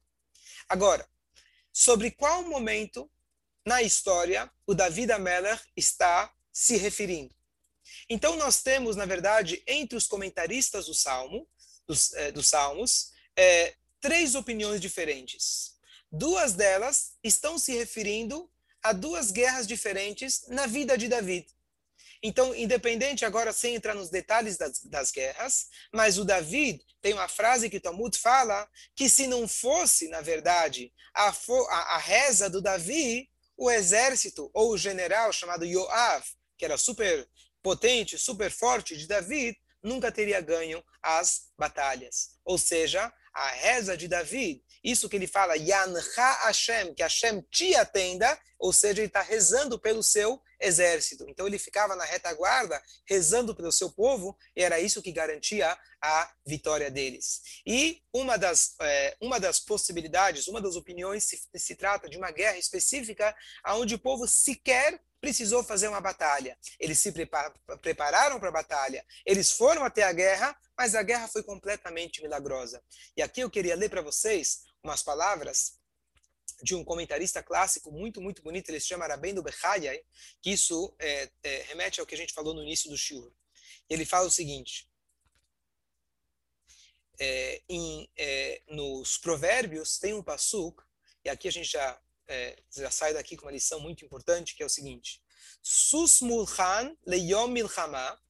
Agora, 0.68 1.08
sobre 1.72 2.10
qual 2.10 2.42
momento 2.44 3.10
na 3.64 3.82
história 3.82 4.50
o 4.66 4.74
David 4.74 5.12
Ameller 5.12 5.60
está 5.76 6.32
se 6.52 6.76
referindo. 6.76 7.34
Então 8.08 8.36
nós 8.36 8.62
temos, 8.62 8.96
na 8.96 9.06
verdade, 9.06 9.62
entre 9.66 9.96
os 9.96 10.06
comentaristas 10.06 10.86
do 10.86 10.94
Salmo, 10.94 11.48
dos, 11.86 12.12
é, 12.14 12.32
dos 12.32 12.48
Salmos, 12.48 13.12
é, 13.36 13.74
três 14.00 14.34
opiniões 14.34 14.80
diferentes. 14.80 15.76
Duas 16.10 16.52
delas 16.52 17.16
estão 17.22 17.58
se 17.58 17.72
referindo 17.72 18.50
a 18.82 18.92
duas 18.92 19.30
guerras 19.30 19.66
diferentes 19.66 20.46
na 20.48 20.66
vida 20.66 20.98
de 20.98 21.08
David. 21.08 21.46
Então, 22.22 22.54
independente 22.54 23.24
agora 23.24 23.52
sem 23.52 23.74
entrar 23.74 23.94
nos 23.94 24.08
detalhes 24.08 24.56
das, 24.56 24.80
das 24.84 25.10
guerras, 25.10 25.66
mas 25.92 26.18
o 26.18 26.24
David 26.24 26.80
tem 27.00 27.12
uma 27.12 27.26
frase 27.26 27.68
que 27.68 27.80
Talmud 27.80 28.16
fala 28.16 28.68
que 28.94 29.08
se 29.08 29.26
não 29.26 29.48
fosse, 29.48 30.08
na 30.08 30.20
verdade, 30.20 30.92
a, 31.12 31.28
a, 31.28 31.96
a 31.96 31.98
reza 31.98 32.48
do 32.48 32.62
Davi, 32.62 33.28
o 33.56 33.70
exército 33.70 34.50
ou 34.54 34.70
o 34.70 34.78
general 34.78 35.32
chamado 35.32 35.64
Yoav, 35.64 36.24
que 36.56 36.64
era 36.64 36.78
super 36.78 37.28
potente, 37.60 38.16
super 38.18 38.50
forte 38.50 38.96
de 38.96 39.06
Davi, 39.06 39.56
nunca 39.82 40.12
teria 40.12 40.40
ganho 40.40 40.82
as 41.02 41.48
batalhas. 41.58 42.38
Ou 42.44 42.56
seja, 42.56 43.12
a 43.34 43.48
reza 43.48 43.96
de 43.96 44.06
Davi, 44.06 44.62
isso 44.82 45.08
que 45.08 45.16
ele 45.16 45.26
fala, 45.26 45.56
Yanha 45.56 46.00
Hashem, 46.44 46.94
que 46.94 47.02
Hashem 47.02 47.42
te 47.50 47.74
atenda, 47.74 48.38
ou 48.58 48.72
seja, 48.72 49.00
ele 49.00 49.06
está 49.06 49.22
rezando 49.22 49.78
pelo 49.78 50.02
seu 50.02 50.40
exército. 50.60 51.24
Então 51.28 51.46
ele 51.46 51.58
ficava 51.58 51.96
na 51.96 52.04
retaguarda, 52.04 52.80
rezando 53.06 53.54
pelo 53.54 53.72
seu 53.72 53.90
povo, 53.90 54.36
e 54.56 54.62
era 54.62 54.80
isso 54.80 55.02
que 55.02 55.12
garantia 55.12 55.76
a 56.00 56.32
vitória 56.46 56.90
deles. 56.90 57.40
E 57.66 58.02
uma 58.12 58.36
das, 58.36 58.74
é, 58.80 59.16
uma 59.20 59.38
das 59.38 59.60
possibilidades, 59.60 60.48
uma 60.48 60.60
das 60.60 60.76
opiniões, 60.76 61.24
se, 61.24 61.40
se 61.54 61.74
trata 61.76 62.08
de 62.08 62.16
uma 62.16 62.30
guerra 62.30 62.58
específica, 62.58 63.34
onde 63.66 63.94
o 63.94 63.98
povo 63.98 64.26
sequer 64.26 65.00
precisou 65.20 65.62
fazer 65.62 65.86
uma 65.86 66.00
batalha. 66.00 66.58
Eles 66.80 66.98
se 66.98 67.12
prepararam 67.12 68.40
para 68.40 68.48
a 68.48 68.52
batalha, 68.52 69.04
eles 69.24 69.52
foram 69.52 69.84
até 69.84 70.02
a 70.02 70.12
guerra, 70.12 70.56
mas 70.76 70.96
a 70.96 71.02
guerra 71.02 71.28
foi 71.28 71.44
completamente 71.44 72.20
milagrosa. 72.20 72.82
E 73.16 73.22
aqui 73.22 73.40
eu 73.40 73.50
queria 73.50 73.76
ler 73.76 73.88
para 73.88 74.02
vocês 74.02 74.64
umas 74.82 75.02
palavras 75.02 75.78
de 76.62 76.74
um 76.74 76.84
comentarista 76.84 77.42
clássico 77.42 77.90
muito, 77.90 78.20
muito 78.20 78.42
bonito, 78.42 78.68
ele 78.68 78.80
se 78.80 78.88
chama 78.88 79.06
Rabendo 79.06 79.42
Bechayai, 79.42 80.04
que 80.40 80.50
isso 80.50 80.94
é, 80.98 81.30
é, 81.42 81.62
remete 81.62 82.00
ao 82.00 82.06
que 82.06 82.14
a 82.14 82.18
gente 82.18 82.32
falou 82.32 82.54
no 82.54 82.62
início 82.62 82.90
do 82.90 82.96
Shur. 82.96 83.32
Ele 83.88 84.04
fala 84.04 84.26
o 84.26 84.30
seguinte, 84.30 84.88
é, 87.18 87.62
em, 87.68 88.10
é, 88.16 88.62
nos 88.68 89.18
provérbios 89.18 89.98
tem 89.98 90.14
um 90.14 90.22
passuk, 90.22 90.82
e 91.24 91.28
aqui 91.28 91.48
a 91.48 91.52
gente 91.52 91.70
já 91.70 92.00
é, 92.26 92.62
já 92.74 92.90
sai 92.90 93.12
daqui 93.12 93.36
com 93.36 93.46
uma 93.46 93.52
lição 93.52 93.80
muito 93.80 94.04
importante, 94.04 94.54
que 94.54 94.62
é 94.62 94.66
o 94.66 94.70
seguinte: 94.70 95.22
Sus 95.62 96.20
mulchan 96.20 96.96
leyom 97.06 97.48
milchama 97.48 98.20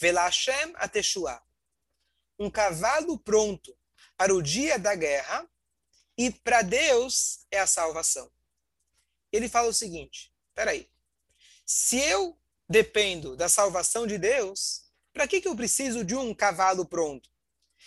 velashem 0.00 0.72
ateshua. 0.76 1.42
Um 2.38 2.50
cavalo 2.50 3.18
pronto 3.18 3.76
para 4.16 4.34
o 4.34 4.42
dia 4.42 4.78
da 4.78 4.94
guerra 4.94 5.48
e 6.16 6.30
para 6.30 6.62
Deus 6.62 7.46
é 7.50 7.58
a 7.58 7.66
salvação. 7.66 8.30
Ele 9.32 9.48
fala 9.48 9.68
o 9.68 9.74
seguinte: 9.74 10.32
peraí, 10.54 10.88
se 11.64 11.98
eu 11.98 12.38
dependo 12.68 13.36
da 13.36 13.48
salvação 13.48 14.06
de 14.06 14.18
Deus, 14.18 14.84
para 15.12 15.26
que, 15.26 15.40
que 15.40 15.48
eu 15.48 15.56
preciso 15.56 16.04
de 16.04 16.14
um 16.14 16.34
cavalo 16.34 16.86
pronto? 16.86 17.30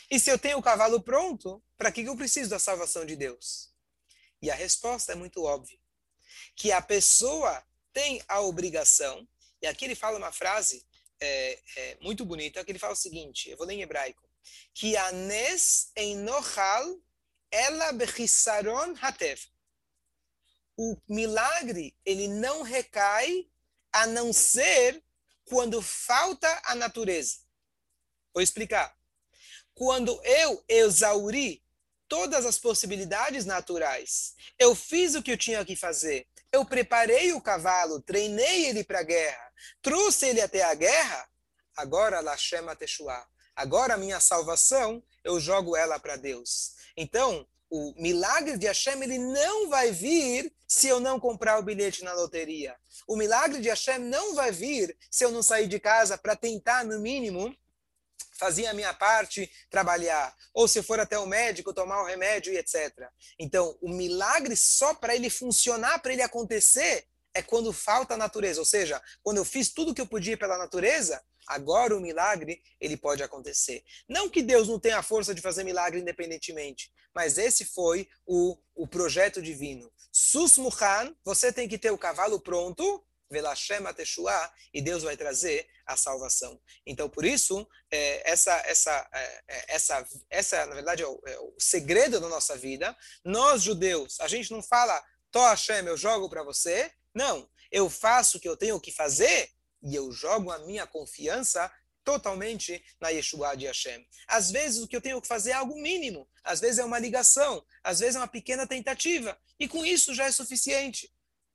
E 0.09 0.19
se 0.19 0.31
eu 0.31 0.39
tenho 0.39 0.57
o 0.57 0.63
cavalo 0.63 1.01
pronto, 1.01 1.63
para 1.77 1.91
que, 1.91 2.03
que 2.03 2.09
eu 2.09 2.15
preciso 2.15 2.49
da 2.49 2.59
salvação 2.59 3.05
de 3.05 3.15
Deus? 3.15 3.71
E 4.41 4.49
a 4.49 4.55
resposta 4.55 5.11
é 5.11 5.15
muito 5.15 5.43
óbvia. 5.43 5.79
Que 6.55 6.71
a 6.71 6.81
pessoa 6.81 7.63
tem 7.93 8.21
a 8.27 8.41
obrigação, 8.41 9.27
e 9.61 9.67
aqui 9.67 9.85
ele 9.85 9.95
fala 9.95 10.17
uma 10.17 10.31
frase 10.31 10.85
é, 11.19 11.59
é, 11.75 11.97
muito 12.01 12.25
bonita, 12.25 12.63
que 12.63 12.71
ele 12.71 12.79
fala 12.79 12.93
o 12.93 12.97
seguinte, 12.97 13.49
eu 13.49 13.57
vou 13.57 13.67
ler 13.67 13.75
em 13.75 13.81
hebraico, 13.81 14.27
que 14.73 14.95
anes 14.95 15.91
enochal 15.95 16.97
ela 17.51 17.91
bechisaron 17.91 18.95
hatev. 19.01 19.39
O 20.77 20.97
milagre, 21.07 21.95
ele 22.05 22.27
não 22.27 22.61
recai 22.61 23.49
a 23.91 24.07
não 24.07 24.31
ser 24.31 25.03
quando 25.45 25.81
falta 25.81 26.61
a 26.65 26.75
natureza. 26.75 27.39
Vou 28.33 28.41
explicar. 28.41 28.95
Quando 29.73 30.21
eu 30.23 30.63
exauri 30.67 31.63
todas 32.09 32.45
as 32.45 32.57
possibilidades 32.57 33.45
naturais. 33.45 34.33
Eu 34.57 34.75
fiz 34.75 35.13
o 35.13 35.21
que 35.21 35.31
eu 35.31 35.37
tinha 35.37 35.63
que 35.63 35.75
fazer. 35.75 36.27
Eu 36.51 36.65
preparei 36.65 37.31
o 37.31 37.39
cavalo, 37.39 38.01
treinei 38.01 38.65
ele 38.65 38.83
para 38.83 38.99
a 38.99 39.03
guerra, 39.03 39.53
trouxe 39.81 40.25
ele 40.25 40.41
até 40.41 40.63
a 40.63 40.73
guerra. 40.73 41.29
Agora, 41.77 42.19
Lashem 42.19 42.65
Teshua. 42.77 43.25
Agora, 43.55 43.93
a 43.93 43.97
minha 43.97 44.19
salvação, 44.19 45.03
eu 45.23 45.39
jogo 45.39 45.77
ela 45.77 45.99
para 45.99 46.15
Deus. 46.15 46.73
Então, 47.01 47.47
o 47.69 47.93
milagre 47.97 48.57
de 48.57 48.67
Hashem 48.67 49.01
ele 49.01 49.17
não 49.17 49.69
vai 49.69 49.89
vir 49.89 50.53
se 50.67 50.89
eu 50.89 50.99
não 50.99 51.17
comprar 51.17 51.57
o 51.57 51.63
bilhete 51.63 52.03
na 52.03 52.11
loteria. 52.11 52.75
O 53.07 53.15
milagre 53.15 53.61
de 53.61 53.69
Hashem 53.69 53.99
não 53.99 54.35
vai 54.35 54.51
vir 54.51 54.97
se 55.09 55.23
eu 55.23 55.31
não 55.31 55.41
sair 55.41 55.67
de 55.67 55.79
casa 55.79 56.17
para 56.17 56.35
tentar, 56.35 56.83
no 56.83 56.99
mínimo, 56.99 57.55
fazia 58.37 58.71
a 58.71 58.73
minha 58.73 58.93
parte, 58.93 59.49
trabalhar. 59.69 60.35
Ou 60.53 60.67
se 60.67 60.83
for 60.83 60.99
até 60.99 61.17
o 61.17 61.25
médico, 61.25 61.73
tomar 61.73 62.01
o 62.01 62.05
remédio 62.05 62.51
e 62.51 62.57
etc. 62.57 63.07
Então, 63.39 63.77
o 63.81 63.87
milagre 63.87 64.57
só 64.57 64.93
para 64.93 65.15
ele 65.15 65.29
funcionar, 65.29 65.99
para 65.99 66.11
ele 66.11 66.21
acontecer, 66.21 67.07
é 67.33 67.41
quando 67.41 67.71
falta 67.71 68.15
a 68.15 68.17
natureza. 68.17 68.59
Ou 68.59 68.65
seja, 68.65 69.01
quando 69.23 69.37
eu 69.37 69.45
fiz 69.45 69.69
tudo 69.69 69.93
que 69.93 70.01
eu 70.01 70.07
podia 70.07 70.37
pela 70.37 70.57
natureza, 70.57 71.23
agora 71.49 71.97
o 71.97 71.99
milagre 71.99 72.61
ele 72.79 72.95
pode 72.95 73.21
acontecer. 73.21 73.83
Não 74.07 74.29
que 74.29 74.41
Deus 74.41 74.67
não 74.67 74.79
tenha 74.79 74.99
a 74.99 75.03
força 75.03 75.33
de 75.33 75.41
fazer 75.41 75.63
milagre 75.63 75.99
independentemente, 75.99 76.93
mas 77.13 77.37
esse 77.37 77.65
foi 77.65 78.07
o, 78.25 78.57
o 78.75 78.87
projeto 78.87 79.41
divino. 79.41 79.91
Susmuhan, 80.11 81.15
você 81.25 81.51
tem 81.51 81.67
que 81.67 81.77
ter 81.77 81.91
o 81.91 81.97
cavalo 81.97 82.39
pronto, 82.39 83.03
Velashem 83.29 83.85
Ateshua, 83.85 84.51
e 84.73 84.81
Deus 84.81 85.03
vai 85.03 85.17
trazer 85.17 85.67
a 85.85 85.97
salvação. 85.97 86.59
Então, 86.85 87.09
por 87.09 87.25
isso, 87.25 87.67
é, 87.91 88.31
essa, 88.31 88.53
essa, 88.65 89.09
é, 89.13 89.43
é, 89.47 89.75
essa, 89.75 90.07
essa, 90.29 90.65
na 90.65 90.75
verdade, 90.75 91.03
é 91.03 91.07
o, 91.07 91.19
é 91.25 91.39
o, 91.39 91.53
segredo 91.59 92.19
da 92.19 92.27
nossa 92.27 92.57
vida. 92.57 92.95
Nós, 93.23 93.61
judeus, 93.61 94.19
a 94.19 94.27
gente 94.27 94.51
não 94.51 94.61
fala, 94.61 95.03
Tó 95.31 95.47
Hashem, 95.47 95.85
eu 95.85 95.97
jogo 95.97 96.29
para 96.29 96.43
você. 96.43 96.91
Não, 97.13 97.49
eu 97.71 97.89
faço 97.89 98.37
o 98.37 98.39
que 98.39 98.49
eu 98.49 98.57
tenho 98.57 98.79
que 98.79 98.91
fazer 98.91 99.49
e 99.81 99.95
eu 99.95 100.11
jogo 100.11 100.51
a 100.51 100.59
minha 100.59 100.85
confiança 100.85 101.71
totalmente 102.03 102.83
na 102.99 103.09
Yeshua 103.09 103.55
de 103.55 103.67
Hashem. 103.67 104.07
Às 104.27 104.49
vezes 104.49 104.81
o 104.81 104.87
que 104.87 104.95
eu 104.95 105.01
tenho 105.01 105.21
que 105.21 105.27
fazer 105.27 105.51
é 105.51 105.53
algo 105.53 105.75
mínimo, 105.75 106.27
às 106.43 106.59
vezes 106.59 106.79
é 106.79 106.85
uma 106.85 106.97
ligação, 106.97 107.63
às 107.83 107.99
vezes 107.99 108.15
é 108.15 108.19
uma 108.19 108.27
pequena 108.27 108.65
tentativa, 108.65 109.37
e 109.59 109.67
com 109.67 109.85
isso 109.85 110.13
já 110.13 110.25
é 110.25 110.31
suficiente. 110.31 111.11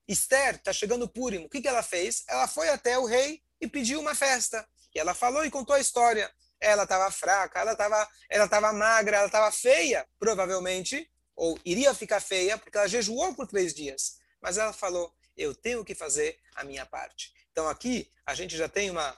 Esther 0.06 0.56
está 0.56 0.72
chegando 0.72 1.08
Purim. 1.08 1.44
O 1.44 1.48
que, 1.48 1.62
que 1.62 1.68
ela 1.68 1.82
fez? 1.82 2.24
Ela 2.28 2.46
foi 2.46 2.68
até 2.68 2.98
o 2.98 3.06
rei 3.06 3.42
e 3.60 3.66
pediu 3.66 4.00
uma 4.00 4.14
festa. 4.14 4.66
E 4.94 4.98
ela 4.98 5.14
falou 5.14 5.44
e 5.44 5.50
contou 5.50 5.74
a 5.74 5.80
história. 5.80 6.30
Ela 6.60 6.84
estava 6.84 7.10
fraca, 7.10 7.58
ela 7.58 7.72
estava 7.72 8.08
ela 8.28 8.48
tava 8.48 8.72
magra, 8.72 9.16
ela 9.16 9.26
estava 9.26 9.50
feia, 9.50 10.06
provavelmente, 10.18 11.10
ou 11.34 11.58
iria 11.64 11.92
ficar 11.94 12.20
feia, 12.20 12.56
porque 12.56 12.76
ela 12.76 12.86
jejuou 12.86 13.34
por 13.34 13.46
três 13.46 13.74
dias. 13.74 14.18
Mas 14.40 14.56
ela 14.56 14.72
falou: 14.72 15.12
Eu 15.36 15.54
tenho 15.54 15.84
que 15.84 15.94
fazer 15.94 16.38
a 16.54 16.64
minha 16.64 16.86
parte. 16.86 17.32
Então 17.54 17.68
aqui 17.68 18.10
a 18.26 18.34
gente 18.34 18.56
já 18.56 18.68
tem 18.68 18.90
uma 18.90 19.16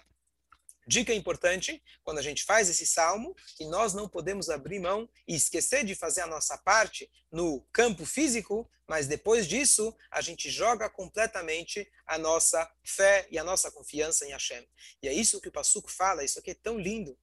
Dica 0.88 1.12
importante, 1.12 1.83
quando 2.05 2.18
a 2.18 2.22
gente 2.22 2.44
faz 2.44 2.68
esse 2.68 2.87
salmo, 2.87 3.35
que 3.57 3.64
nós 3.64 3.92
não 3.92 4.09
podemos 4.09 4.49
abrir 4.49 4.79
mão 4.79 5.09
e 5.27 5.35
esquecer 5.35 5.85
de 5.85 5.96
fazer 5.96 6.20
a 6.20 6.29
nossa 6.29 6.57
parte 6.59 7.11
no 7.33 7.61
campo 7.72 8.07
físico, 8.07 8.70
mas 8.87 9.09
depois 9.09 9.49
disso, 9.49 9.96
a 10.12 10.20
gente 10.20 10.49
joga 10.49 10.88
completamente 10.88 11.90
a 12.07 12.16
nossa 12.16 12.70
fé 12.85 13.27
e 13.33 13.38
a 13.38 13.42
nossa 13.42 13.68
confiança 13.72 14.27
em 14.27 14.31
Hashem. 14.31 14.64
E 15.03 15.09
é 15.09 15.12
isso 15.12 15.40
que 15.40 15.49
o 15.49 15.53
Passuco 15.53 15.90
fala, 15.90 16.22
isso 16.22 16.38
aqui 16.38 16.53
é 16.53 16.55
tão 16.55 16.79
lindo. 16.79 17.18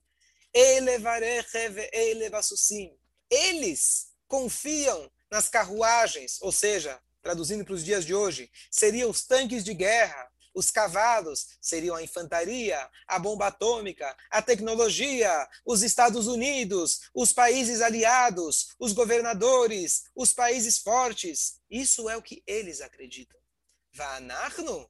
Eles 3.29 4.13
confiam 4.27 5.09
nas 5.31 5.47
carruagens, 5.47 6.37
ou 6.41 6.51
seja, 6.51 7.01
traduzindo 7.21 7.63
para 7.63 7.75
os 7.75 7.85
dias 7.85 8.05
de 8.05 8.13
hoje, 8.13 8.51
seriam 8.69 9.09
os 9.09 9.23
tanques 9.25 9.63
de 9.63 9.73
guerra, 9.73 10.32
os 10.53 10.69
cavalos 10.69 11.57
seriam 11.61 11.95
a 11.95 12.03
infantaria, 12.03 12.89
a 13.07 13.19
bomba 13.19 13.47
atômica, 13.47 14.15
a 14.29 14.41
tecnologia, 14.41 15.49
os 15.65 15.81
Estados 15.81 16.27
Unidos, 16.27 17.09
os 17.13 17.33
países 17.33 17.81
aliados, 17.81 18.75
os 18.79 18.93
governadores, 18.93 20.03
os 20.15 20.31
países 20.33 20.77
fortes. 20.77 21.59
Isso 21.69 22.09
é 22.09 22.15
o 22.15 22.21
que 22.21 22.43
eles 22.45 22.81
acreditam. 22.81 23.39
Vanachnu, 23.93 24.89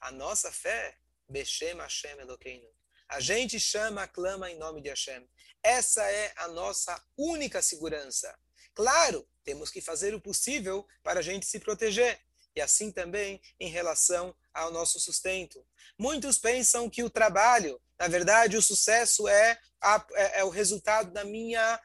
a 0.00 0.10
nossa 0.10 0.52
fé, 0.52 0.98
Beshem 1.28 1.78
Hashem 1.78 2.18
Elokeinu. 2.20 2.68
A 3.08 3.20
gente 3.20 3.60
chama, 3.60 4.08
clama 4.08 4.50
em 4.50 4.58
nome 4.58 4.80
de 4.80 4.88
Hashem. 4.88 5.28
Essa 5.62 6.02
é 6.10 6.32
a 6.36 6.48
nossa 6.48 7.02
única 7.16 7.62
segurança. 7.62 8.36
Claro, 8.74 9.28
temos 9.44 9.70
que 9.70 9.80
fazer 9.80 10.14
o 10.14 10.20
possível 10.20 10.86
para 11.02 11.20
a 11.20 11.22
gente 11.22 11.46
se 11.46 11.60
proteger. 11.60 12.20
E 12.56 12.60
assim 12.60 12.90
também 12.90 13.40
em 13.58 13.68
relação 13.68 14.34
ao 14.54 14.70
nosso 14.70 15.00
sustento. 15.00 15.66
Muitos 15.98 16.38
pensam 16.38 16.88
que 16.88 17.02
o 17.02 17.10
trabalho, 17.10 17.80
na 17.98 18.08
verdade, 18.08 18.56
o 18.56 18.62
sucesso 18.62 19.28
é, 19.28 19.58
a, 19.82 20.06
é, 20.12 20.40
é 20.40 20.44
o 20.44 20.50
resultado 20.50 21.12
da 21.12 21.24
minha 21.24 21.80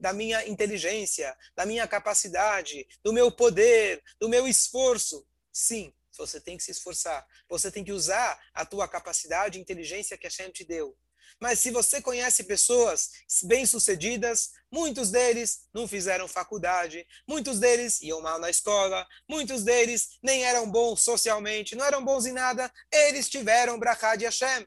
da 0.00 0.12
minha 0.12 0.46
inteligência, 0.46 1.36
da 1.56 1.66
minha 1.66 1.84
capacidade, 1.88 2.86
do 3.02 3.12
meu 3.12 3.28
poder, 3.28 4.00
do 4.20 4.28
meu 4.28 4.46
esforço. 4.46 5.26
Sim, 5.52 5.92
você 6.16 6.40
tem 6.40 6.56
que 6.56 6.62
se 6.62 6.70
esforçar. 6.70 7.26
Você 7.48 7.70
tem 7.70 7.82
que 7.82 7.90
usar 7.90 8.40
a 8.54 8.64
tua 8.64 8.86
capacidade 8.86 9.58
e 9.58 9.60
inteligência 9.60 10.16
que 10.16 10.28
a 10.28 10.30
Hashem 10.30 10.52
te 10.52 10.64
deu. 10.64 10.96
Mas 11.40 11.60
se 11.60 11.70
você 11.70 12.02
conhece 12.02 12.44
pessoas 12.44 13.10
bem-sucedidas, 13.44 14.50
muitos 14.70 15.10
deles 15.10 15.60
não 15.72 15.86
fizeram 15.86 16.26
faculdade, 16.26 17.06
muitos 17.26 17.60
deles 17.60 18.00
iam 18.00 18.20
mal 18.20 18.38
na 18.40 18.50
escola, 18.50 19.06
muitos 19.28 19.62
deles 19.62 20.18
nem 20.22 20.44
eram 20.44 20.68
bons 20.68 21.02
socialmente, 21.02 21.76
não 21.76 21.84
eram 21.84 22.04
bons 22.04 22.26
em 22.26 22.32
nada, 22.32 22.70
eles 22.92 23.28
tiveram 23.28 23.78
brachá 23.78 24.16
de 24.16 24.24
Hashem. 24.24 24.62
O 24.62 24.66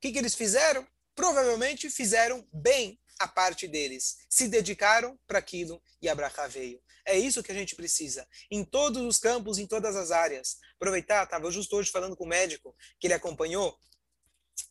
que, 0.00 0.12
que 0.12 0.18
eles 0.18 0.34
fizeram? 0.34 0.86
Provavelmente 1.14 1.90
fizeram 1.90 2.46
bem 2.52 2.98
a 3.18 3.28
parte 3.28 3.68
deles, 3.68 4.18
se 4.28 4.48
dedicaram 4.48 5.18
para 5.26 5.38
aquilo 5.38 5.82
e 6.00 6.08
a 6.08 6.14
brachá 6.14 6.46
veio. 6.46 6.80
É 7.04 7.18
isso 7.18 7.42
que 7.42 7.50
a 7.50 7.54
gente 7.54 7.74
precisa, 7.74 8.26
em 8.50 8.64
todos 8.64 9.02
os 9.02 9.18
campos, 9.18 9.58
em 9.58 9.66
todas 9.66 9.96
as 9.96 10.10
áreas. 10.10 10.56
Aproveitar, 10.76 11.24
estava 11.24 11.50
justo 11.50 11.76
hoje 11.76 11.90
falando 11.90 12.16
com 12.16 12.24
o 12.24 12.28
médico 12.28 12.74
que 13.00 13.08
ele 13.08 13.14
acompanhou, 13.14 13.76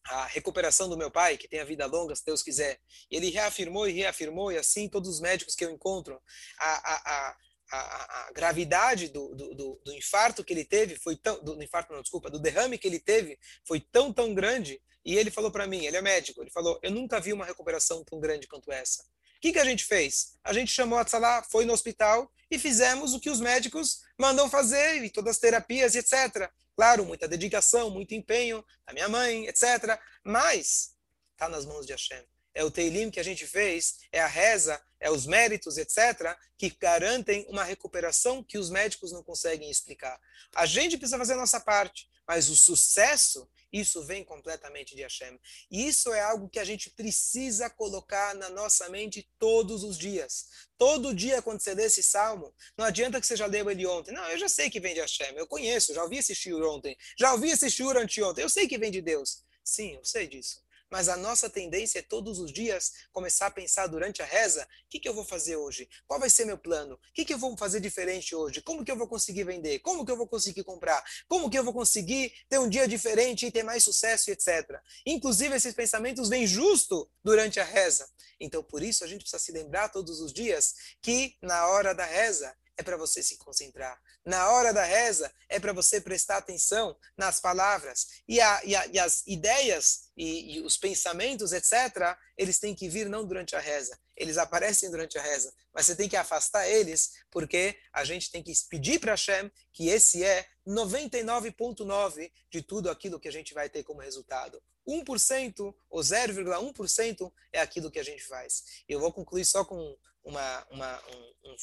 a 0.05 0.25
recuperação 0.25 0.89
do 0.89 0.97
meu 0.97 1.09
pai, 1.09 1.37
que 1.37 1.47
tem 1.47 1.59
a 1.59 1.65
vida 1.65 1.85
longa, 1.85 2.15
se 2.15 2.25
Deus 2.25 2.43
quiser. 2.43 2.79
Ele 3.09 3.29
reafirmou 3.29 3.87
e 3.87 3.93
reafirmou, 3.93 4.51
e 4.51 4.57
assim 4.57 4.89
todos 4.89 5.09
os 5.09 5.19
médicos 5.19 5.55
que 5.55 5.63
eu 5.63 5.71
encontro, 5.71 6.21
a, 6.59 6.93
a, 6.93 7.35
a, 7.71 8.27
a, 8.27 8.31
gravidade 8.33 9.07
do, 9.07 9.33
do, 9.33 9.81
do, 9.83 9.93
infarto 9.93 10.43
que 10.43 10.53
ele 10.53 10.65
teve 10.65 10.95
foi 10.97 11.15
tão. 11.15 11.41
Do, 11.43 11.61
infarto, 11.61 11.93
não, 11.93 12.01
desculpa, 12.01 12.29
do 12.29 12.39
derrame 12.39 12.77
que 12.77 12.87
ele 12.87 12.99
teve 12.99 13.39
foi 13.65 13.79
tão, 13.79 14.11
tão 14.11 14.33
grande. 14.33 14.81
E 15.03 15.17
ele 15.17 15.31
falou 15.31 15.51
para 15.51 15.65
mim, 15.65 15.85
ele 15.85 15.97
é 15.97 16.01
médico, 16.01 16.41
ele 16.41 16.51
falou: 16.51 16.79
Eu 16.83 16.91
nunca 16.91 17.19
vi 17.19 17.33
uma 17.33 17.45
recuperação 17.45 18.03
tão 18.03 18.19
grande 18.19 18.47
quanto 18.47 18.71
essa. 18.71 19.01
O 19.03 19.41
que, 19.41 19.53
que 19.53 19.59
a 19.59 19.65
gente 19.65 19.85
fez? 19.85 20.37
A 20.43 20.53
gente 20.53 20.71
chamou 20.71 20.99
a 20.99 21.05
Tzalá, 21.05 21.43
foi 21.49 21.65
no 21.65 21.73
hospital 21.73 22.31
e 22.51 22.59
fizemos 22.59 23.15
o 23.15 23.19
que 23.19 23.29
os 23.29 23.39
médicos 23.39 24.01
mandam 24.19 24.47
fazer, 24.47 25.03
e 25.03 25.09
todas 25.09 25.35
as 25.35 25.39
terapias, 25.39 25.95
etc. 25.95 26.47
Claro, 26.81 27.05
muita 27.05 27.27
dedicação, 27.27 27.91
muito 27.91 28.15
empenho 28.15 28.65
da 28.87 28.91
minha 28.91 29.07
mãe, 29.07 29.45
etc. 29.45 29.99
Mas 30.23 30.95
está 31.31 31.47
nas 31.47 31.63
mãos 31.63 31.85
de 31.85 31.91
Hashem. 31.91 32.23
É 32.55 32.63
o 32.63 32.71
Teilim 32.71 33.11
que 33.11 33.19
a 33.19 33.23
gente 33.23 33.45
fez, 33.45 33.99
é 34.11 34.19
a 34.19 34.25
reza, 34.25 34.81
é 34.99 35.11
os 35.11 35.27
méritos, 35.27 35.77
etc., 35.77 36.35
que 36.57 36.75
garantem 36.81 37.45
uma 37.47 37.63
recuperação 37.63 38.43
que 38.43 38.57
os 38.57 38.71
médicos 38.71 39.11
não 39.11 39.21
conseguem 39.21 39.69
explicar. 39.69 40.19
A 40.55 40.65
gente 40.65 40.97
precisa 40.97 41.19
fazer 41.19 41.33
a 41.33 41.37
nossa 41.37 41.59
parte, 41.59 42.09
mas 42.31 42.47
o 42.47 42.55
sucesso 42.55 43.45
isso 43.73 44.01
vem 44.05 44.23
completamente 44.23 44.95
de 44.95 45.01
Hashem. 45.01 45.37
E 45.69 45.85
isso 45.85 46.13
é 46.13 46.21
algo 46.21 46.47
que 46.47 46.59
a 46.59 46.63
gente 46.63 46.89
precisa 46.89 47.69
colocar 47.69 48.33
na 48.35 48.49
nossa 48.49 48.87
mente 48.87 49.29
todos 49.37 49.83
os 49.83 49.97
dias. 49.97 50.45
Todo 50.77 51.13
dia, 51.13 51.41
quando 51.41 51.59
você 51.59 51.73
lê 51.73 51.83
esse 51.83 52.01
salmo, 52.01 52.55
não 52.77 52.85
adianta 52.85 53.19
que 53.19 53.27
você 53.27 53.35
já 53.35 53.47
leu 53.47 53.69
ele 53.69 53.85
ontem. 53.85 54.13
Não, 54.13 54.23
eu 54.29 54.37
já 54.37 54.47
sei 54.47 54.69
que 54.69 54.79
vem 54.79 54.93
de 54.93 55.01
Hashem, 55.01 55.35
eu 55.35 55.45
conheço, 55.45 55.93
já 55.93 56.03
ouvi 56.03 56.19
esse 56.19 56.33
shiur 56.33 56.65
ontem, 56.69 56.97
já 57.19 57.33
ouvi 57.33 57.49
esse 57.49 57.69
shiur 57.69 57.97
anteontem, 57.97 58.43
eu 58.43 58.49
sei 58.49 58.65
que 58.65 58.77
vem 58.77 58.91
de 58.91 59.01
Deus. 59.01 59.43
Sim, 59.61 59.95
eu 59.95 60.05
sei 60.05 60.29
disso 60.29 60.61
mas 60.91 61.07
a 61.07 61.15
nossa 61.15 61.49
tendência 61.49 61.99
é 61.99 62.01
todos 62.01 62.37
os 62.37 62.51
dias 62.51 62.91
começar 63.13 63.47
a 63.47 63.51
pensar 63.51 63.87
durante 63.87 64.21
a 64.21 64.25
reza: 64.25 64.63
o 64.63 64.89
que, 64.89 64.99
que 64.99 65.07
eu 65.07 65.13
vou 65.13 65.23
fazer 65.23 65.55
hoje? 65.55 65.89
Qual 66.05 66.19
vai 66.19 66.29
ser 66.29 66.45
meu 66.45 66.57
plano? 66.57 66.95
O 66.95 66.99
que, 67.13 67.23
que 67.23 67.33
eu 67.33 67.37
vou 67.37 67.55
fazer 67.55 67.79
diferente 67.79 68.35
hoje? 68.35 68.61
Como 68.61 68.83
que 68.83 68.91
eu 68.91 68.97
vou 68.97 69.07
conseguir 69.07 69.45
vender? 69.45 69.79
Como 69.79 70.05
que 70.05 70.11
eu 70.11 70.17
vou 70.17 70.27
conseguir 70.27 70.63
comprar? 70.63 71.03
Como 71.27 71.49
que 71.49 71.57
eu 71.57 71.63
vou 71.63 71.73
conseguir 71.73 72.33
ter 72.49 72.59
um 72.59 72.67
dia 72.67 72.87
diferente 72.87 73.45
e 73.45 73.51
ter 73.51 73.63
mais 73.63 73.83
sucesso, 73.83 74.29
etc. 74.29 74.79
Inclusive, 75.05 75.55
esses 75.55 75.73
pensamentos 75.73 76.27
vêm 76.27 76.45
justo 76.45 77.09
durante 77.23 77.59
a 77.59 77.63
reza. 77.63 78.07
Então, 78.39 78.61
por 78.61 78.83
isso, 78.83 79.03
a 79.03 79.07
gente 79.07 79.21
precisa 79.21 79.41
se 79.41 79.51
lembrar 79.51 79.89
todos 79.89 80.19
os 80.19 80.33
dias 80.33 80.75
que 81.01 81.37
na 81.41 81.67
hora 81.67 81.93
da 81.95 82.05
reza 82.05 82.53
é 82.81 82.83
para 82.83 82.97
você 82.97 83.23
se 83.23 83.37
concentrar. 83.37 83.99
Na 84.25 84.49
hora 84.49 84.73
da 84.73 84.83
reza, 84.83 85.31
é 85.47 85.59
para 85.59 85.71
você 85.71 86.01
prestar 86.01 86.37
atenção 86.37 86.97
nas 87.15 87.39
palavras. 87.39 88.07
E, 88.27 88.41
a, 88.41 88.61
e, 88.65 88.75
a, 88.75 88.87
e 88.87 88.99
as 88.99 89.23
ideias 89.27 90.11
e, 90.17 90.55
e, 90.55 90.61
os 90.61 90.77
pensamentos, 90.77 91.53
etc., 91.53 92.17
eles 92.37 92.59
têm 92.59 92.75
que 92.75 92.89
vir 92.89 93.07
não 93.07 93.25
durante 93.25 93.55
a 93.55 93.59
reza. 93.59 93.97
Eles 94.17 94.37
aparecem 94.37 94.89
durante 94.89 95.17
a 95.17 95.21
reza. 95.21 95.53
Mas 95.73 95.85
você 95.85 95.95
tem 95.95 96.09
que 96.09 96.17
afastar 96.17 96.67
eles, 96.67 97.11
porque 97.29 97.77
a 97.93 98.03
gente 98.03 98.31
tem 98.31 98.43
que 98.43 98.51
pedir 98.69 98.99
para 98.99 99.13
Hashem 99.13 99.51
que 99.71 99.87
esse 99.89 100.23
é 100.23 100.47
99,9% 100.67 102.31
de 102.49 102.61
tudo 102.61 102.89
aquilo 102.89 103.19
que 103.19 103.27
a 103.27 103.31
gente 103.31 103.53
vai 103.53 103.69
ter 103.69 103.83
como 103.83 104.01
resultado. 104.01 104.61
1% 104.87 105.73
ou 105.89 106.01
0,1% 106.01 107.31
é 107.53 107.61
aquilo 107.61 107.91
que 107.91 107.99
a 107.99 108.03
gente 108.03 108.23
faz. 108.23 108.83
Eu 108.89 108.99
vou 108.99 109.13
concluir 109.13 109.45
só 109.45 109.63
com 109.63 109.95
uma, 110.23 110.67
uma, 110.71 111.03
um, 111.07 111.51
um 111.51 111.57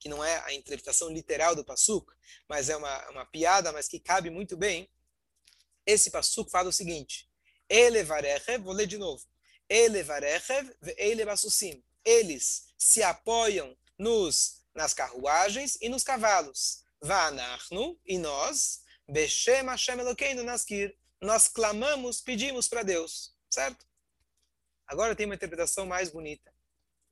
que 0.00 0.08
não 0.08 0.24
é 0.24 0.42
a 0.46 0.54
interpretação 0.54 1.10
literal 1.10 1.54
do 1.54 1.64
Passuk, 1.64 2.10
mas 2.48 2.68
é 2.68 2.76
uma, 2.76 3.10
uma 3.10 3.26
piada, 3.26 3.70
mas 3.70 3.86
que 3.86 4.00
cabe 4.00 4.30
muito 4.30 4.56
bem. 4.56 4.90
Esse 5.86 6.10
Passuk 6.10 6.50
fala 6.50 6.70
o 6.70 6.72
seguinte: 6.72 7.30
Elevarechev, 7.68 8.64
vou 8.64 8.72
ler 8.72 8.86
de 8.86 8.98
novo. 8.98 9.24
Elevarechev 9.68 10.74
elevassusim. 10.96 11.84
Eles 12.04 12.72
se 12.76 13.02
apoiam 13.02 13.76
nos, 13.98 14.64
nas 14.74 14.94
carruagens 14.94 15.76
e 15.80 15.88
nos 15.88 16.02
cavalos. 16.02 16.82
Vanachnu, 17.00 17.98
e 18.04 18.18
nós, 18.18 18.82
Beshem 19.08 19.66
Hashem 19.66 19.98
Elokeinu 19.98 20.42
Naskir. 20.42 20.96
Nós 21.20 21.48
clamamos, 21.48 22.20
pedimos 22.20 22.66
para 22.66 22.82
Deus, 22.82 23.34
certo? 23.48 23.86
Agora 24.86 25.14
tem 25.14 25.26
uma 25.26 25.34
interpretação 25.34 25.86
mais 25.86 26.10
bonita. 26.10 26.52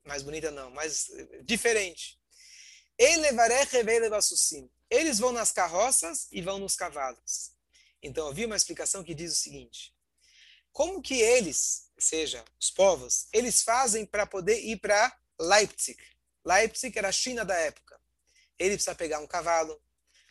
Mais 0.05 0.23
bonita 0.23 0.51
não, 0.51 0.71
mais 0.71 1.11
eh, 1.11 1.43
diferente. 1.43 2.18
Eles 4.91 5.19
vão 5.19 5.31
nas 5.31 5.53
carroças 5.53 6.27
e 6.33 6.43
vão 6.43 6.59
nos 6.59 6.75
cavalos. 6.75 7.53
Então, 8.03 8.33
vi 8.33 8.45
uma 8.45 8.57
explicação 8.57 9.05
que 9.05 9.15
diz 9.15 9.33
o 9.33 9.37
seguinte: 9.37 9.95
como 10.73 11.03
que 11.03 11.21
eles, 11.21 11.91
ou 11.97 12.03
seja, 12.03 12.45
os 12.61 12.71
povos, 12.71 13.29
eles 13.33 13.63
fazem 13.63 14.05
para 14.05 14.27
poder 14.27 14.61
ir 14.61 14.79
para 14.79 15.17
Leipzig? 15.41 15.99
Leipzig 16.45 16.97
era 16.99 17.09
a 17.09 17.13
China 17.13 17.45
da 17.45 17.55
época. 17.55 18.01
Ele 18.59 18.75
precisa 18.75 18.95
pegar 18.95 19.21
um 19.21 19.27
cavalo, 19.27 19.81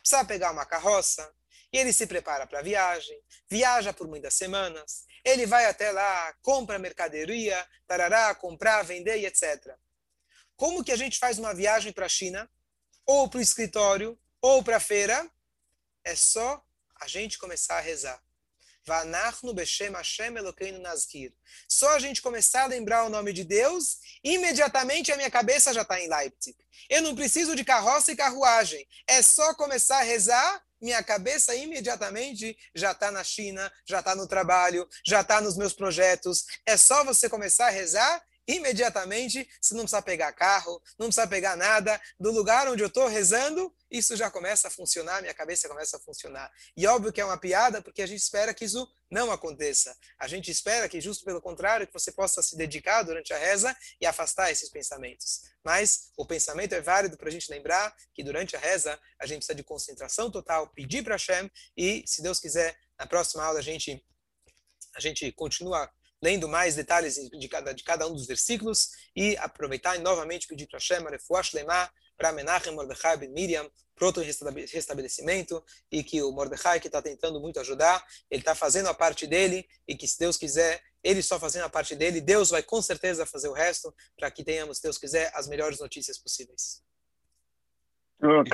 precisa 0.00 0.24
pegar 0.24 0.50
uma 0.50 0.66
carroça, 0.66 1.34
e 1.72 1.78
ele 1.78 1.92
se 1.92 2.06
prepara 2.06 2.46
para 2.46 2.60
a 2.60 2.62
viagem, 2.62 3.18
viaja 3.48 3.92
por 3.92 4.08
muitas 4.08 4.34
semanas, 4.34 5.04
ele 5.24 5.46
vai 5.46 5.66
até 5.66 5.92
lá, 5.92 6.34
compra 6.42 6.78
mercadoria, 6.78 7.66
tarará, 7.86 8.34
comprar, 8.34 8.82
vender 8.82 9.18
e 9.18 9.26
etc. 9.26 9.74
Como 10.56 10.82
que 10.82 10.92
a 10.92 10.96
gente 10.96 11.18
faz 11.18 11.38
uma 11.38 11.54
viagem 11.54 11.92
para 11.92 12.06
a 12.06 12.08
China 12.08 12.50
ou 13.08 13.26
para 13.26 13.38
o 13.38 13.42
escritório, 13.42 14.18
ou 14.42 14.62
para 14.62 14.76
a 14.76 14.80
feira, 14.80 15.28
é 16.04 16.14
só 16.14 16.62
a 17.00 17.08
gente 17.08 17.38
começar 17.38 17.78
a 17.78 17.80
rezar. 17.80 18.22
Vanachnu 18.86 19.54
Beshem 19.54 19.92
Hashem 19.92 20.36
Elokeinu 20.36 20.78
Nazkir. 20.78 21.32
Só 21.66 21.94
a 21.94 21.98
gente 21.98 22.20
começar 22.20 22.64
a 22.64 22.66
lembrar 22.66 23.04
o 23.04 23.10
nome 23.10 23.32
de 23.32 23.44
Deus, 23.44 23.98
imediatamente 24.22 25.10
a 25.10 25.16
minha 25.16 25.30
cabeça 25.30 25.72
já 25.72 25.82
está 25.82 25.98
em 26.00 26.08
Leipzig. 26.08 26.56
Eu 26.88 27.02
não 27.02 27.14
preciso 27.14 27.56
de 27.56 27.64
carroça 27.64 28.12
e 28.12 28.16
carruagem. 28.16 28.86
É 29.06 29.22
só 29.22 29.54
começar 29.54 29.98
a 29.98 30.02
rezar, 30.02 30.62
minha 30.80 31.02
cabeça 31.02 31.54
imediatamente 31.54 32.56
já 32.74 32.92
está 32.92 33.10
na 33.10 33.24
China, 33.24 33.72
já 33.86 34.00
está 34.00 34.14
no 34.14 34.28
trabalho, 34.28 34.86
já 35.04 35.22
está 35.22 35.40
nos 35.40 35.56
meus 35.56 35.72
projetos. 35.72 36.44
É 36.66 36.76
só 36.76 37.04
você 37.04 37.28
começar 37.28 37.68
a 37.68 37.70
rezar 37.70 38.22
imediatamente, 38.48 39.46
você 39.60 39.74
não 39.74 39.82
precisa 39.82 40.00
pegar 40.00 40.32
carro, 40.32 40.82
não 40.98 41.08
precisa 41.08 41.26
pegar 41.26 41.54
nada, 41.54 42.00
do 42.18 42.32
lugar 42.32 42.66
onde 42.66 42.82
eu 42.82 42.88
estou 42.88 43.06
rezando, 43.06 43.70
isso 43.90 44.16
já 44.16 44.30
começa 44.30 44.68
a 44.68 44.70
funcionar, 44.70 45.20
minha 45.20 45.34
cabeça 45.34 45.68
começa 45.68 45.98
a 45.98 46.00
funcionar. 46.00 46.50
E 46.74 46.86
óbvio 46.86 47.12
que 47.12 47.20
é 47.20 47.24
uma 47.24 47.38
piada, 47.38 47.82
porque 47.82 48.00
a 48.00 48.06
gente 48.06 48.20
espera 48.20 48.54
que 48.54 48.64
isso 48.64 48.90
não 49.10 49.30
aconteça. 49.30 49.94
A 50.18 50.26
gente 50.26 50.50
espera 50.50 50.88
que, 50.88 51.00
justo 51.00 51.24
pelo 51.24 51.42
contrário, 51.42 51.86
que 51.86 51.92
você 51.92 52.10
possa 52.10 52.42
se 52.42 52.56
dedicar 52.56 53.02
durante 53.02 53.32
a 53.34 53.38
reza 53.38 53.76
e 54.00 54.06
afastar 54.06 54.50
esses 54.50 54.70
pensamentos. 54.70 55.42
Mas 55.62 56.10
o 56.16 56.24
pensamento 56.24 56.74
é 56.74 56.80
válido 56.80 57.18
para 57.18 57.28
a 57.28 57.32
gente 57.32 57.50
lembrar 57.50 57.94
que 58.14 58.24
durante 58.24 58.56
a 58.56 58.58
reza 58.58 58.98
a 59.18 59.26
gente 59.26 59.38
precisa 59.38 59.54
de 59.54 59.64
concentração 59.64 60.30
total, 60.30 60.68
pedir 60.68 61.02
para 61.04 61.14
Hashem 61.14 61.50
e, 61.76 62.02
se 62.06 62.22
Deus 62.22 62.40
quiser, 62.40 62.78
na 62.98 63.06
próxima 63.06 63.44
aula 63.44 63.58
a 63.58 63.62
gente, 63.62 64.04
a 64.94 65.00
gente 65.00 65.30
continua 65.32 65.90
lendo 66.22 66.48
mais 66.48 66.74
detalhes 66.74 67.14
de 67.16 67.48
cada, 67.48 67.72
de 67.72 67.82
cada 67.84 68.06
um 68.06 68.14
dos 68.14 68.26
versículos 68.26 68.90
e 69.14 69.36
aproveitar 69.38 69.96
e 69.96 70.00
novamente 70.00 70.46
pedir 70.46 70.66
para 70.66 70.78
Hashem, 70.78 71.04
Refuash 71.04 71.52
Lemah, 71.52 71.90
para 72.16 72.32
Menachem, 72.32 72.74
Mordechai, 72.74 73.16
Ben 73.16 73.30
Miriam, 73.30 73.70
pronto 73.94 74.20
restabelecimento 74.20 75.64
e 75.90 76.02
que 76.02 76.22
o 76.22 76.32
Mordecai, 76.32 76.80
que 76.80 76.88
está 76.88 77.00
tentando 77.00 77.40
muito 77.40 77.60
ajudar, 77.60 78.04
ele 78.30 78.40
está 78.40 78.54
fazendo 78.54 78.88
a 78.88 78.94
parte 78.94 79.26
dele 79.26 79.66
e 79.86 79.96
que, 79.96 80.06
se 80.06 80.18
Deus 80.18 80.36
quiser, 80.36 80.82
ele 81.02 81.22
só 81.22 81.38
fazendo 81.38 81.64
a 81.64 81.68
parte 81.68 81.94
dele, 81.94 82.20
Deus 82.20 82.50
vai 82.50 82.62
com 82.62 82.82
certeza 82.82 83.24
fazer 83.24 83.48
o 83.48 83.52
resto 83.52 83.94
para 84.16 84.30
que 84.30 84.44
tenhamos, 84.44 84.78
se 84.78 84.82
Deus 84.82 84.98
quiser, 84.98 85.30
as 85.34 85.46
melhores 85.46 85.78
notícias 85.78 86.18
possíveis. 86.18 86.82
Acabou. 88.20 88.48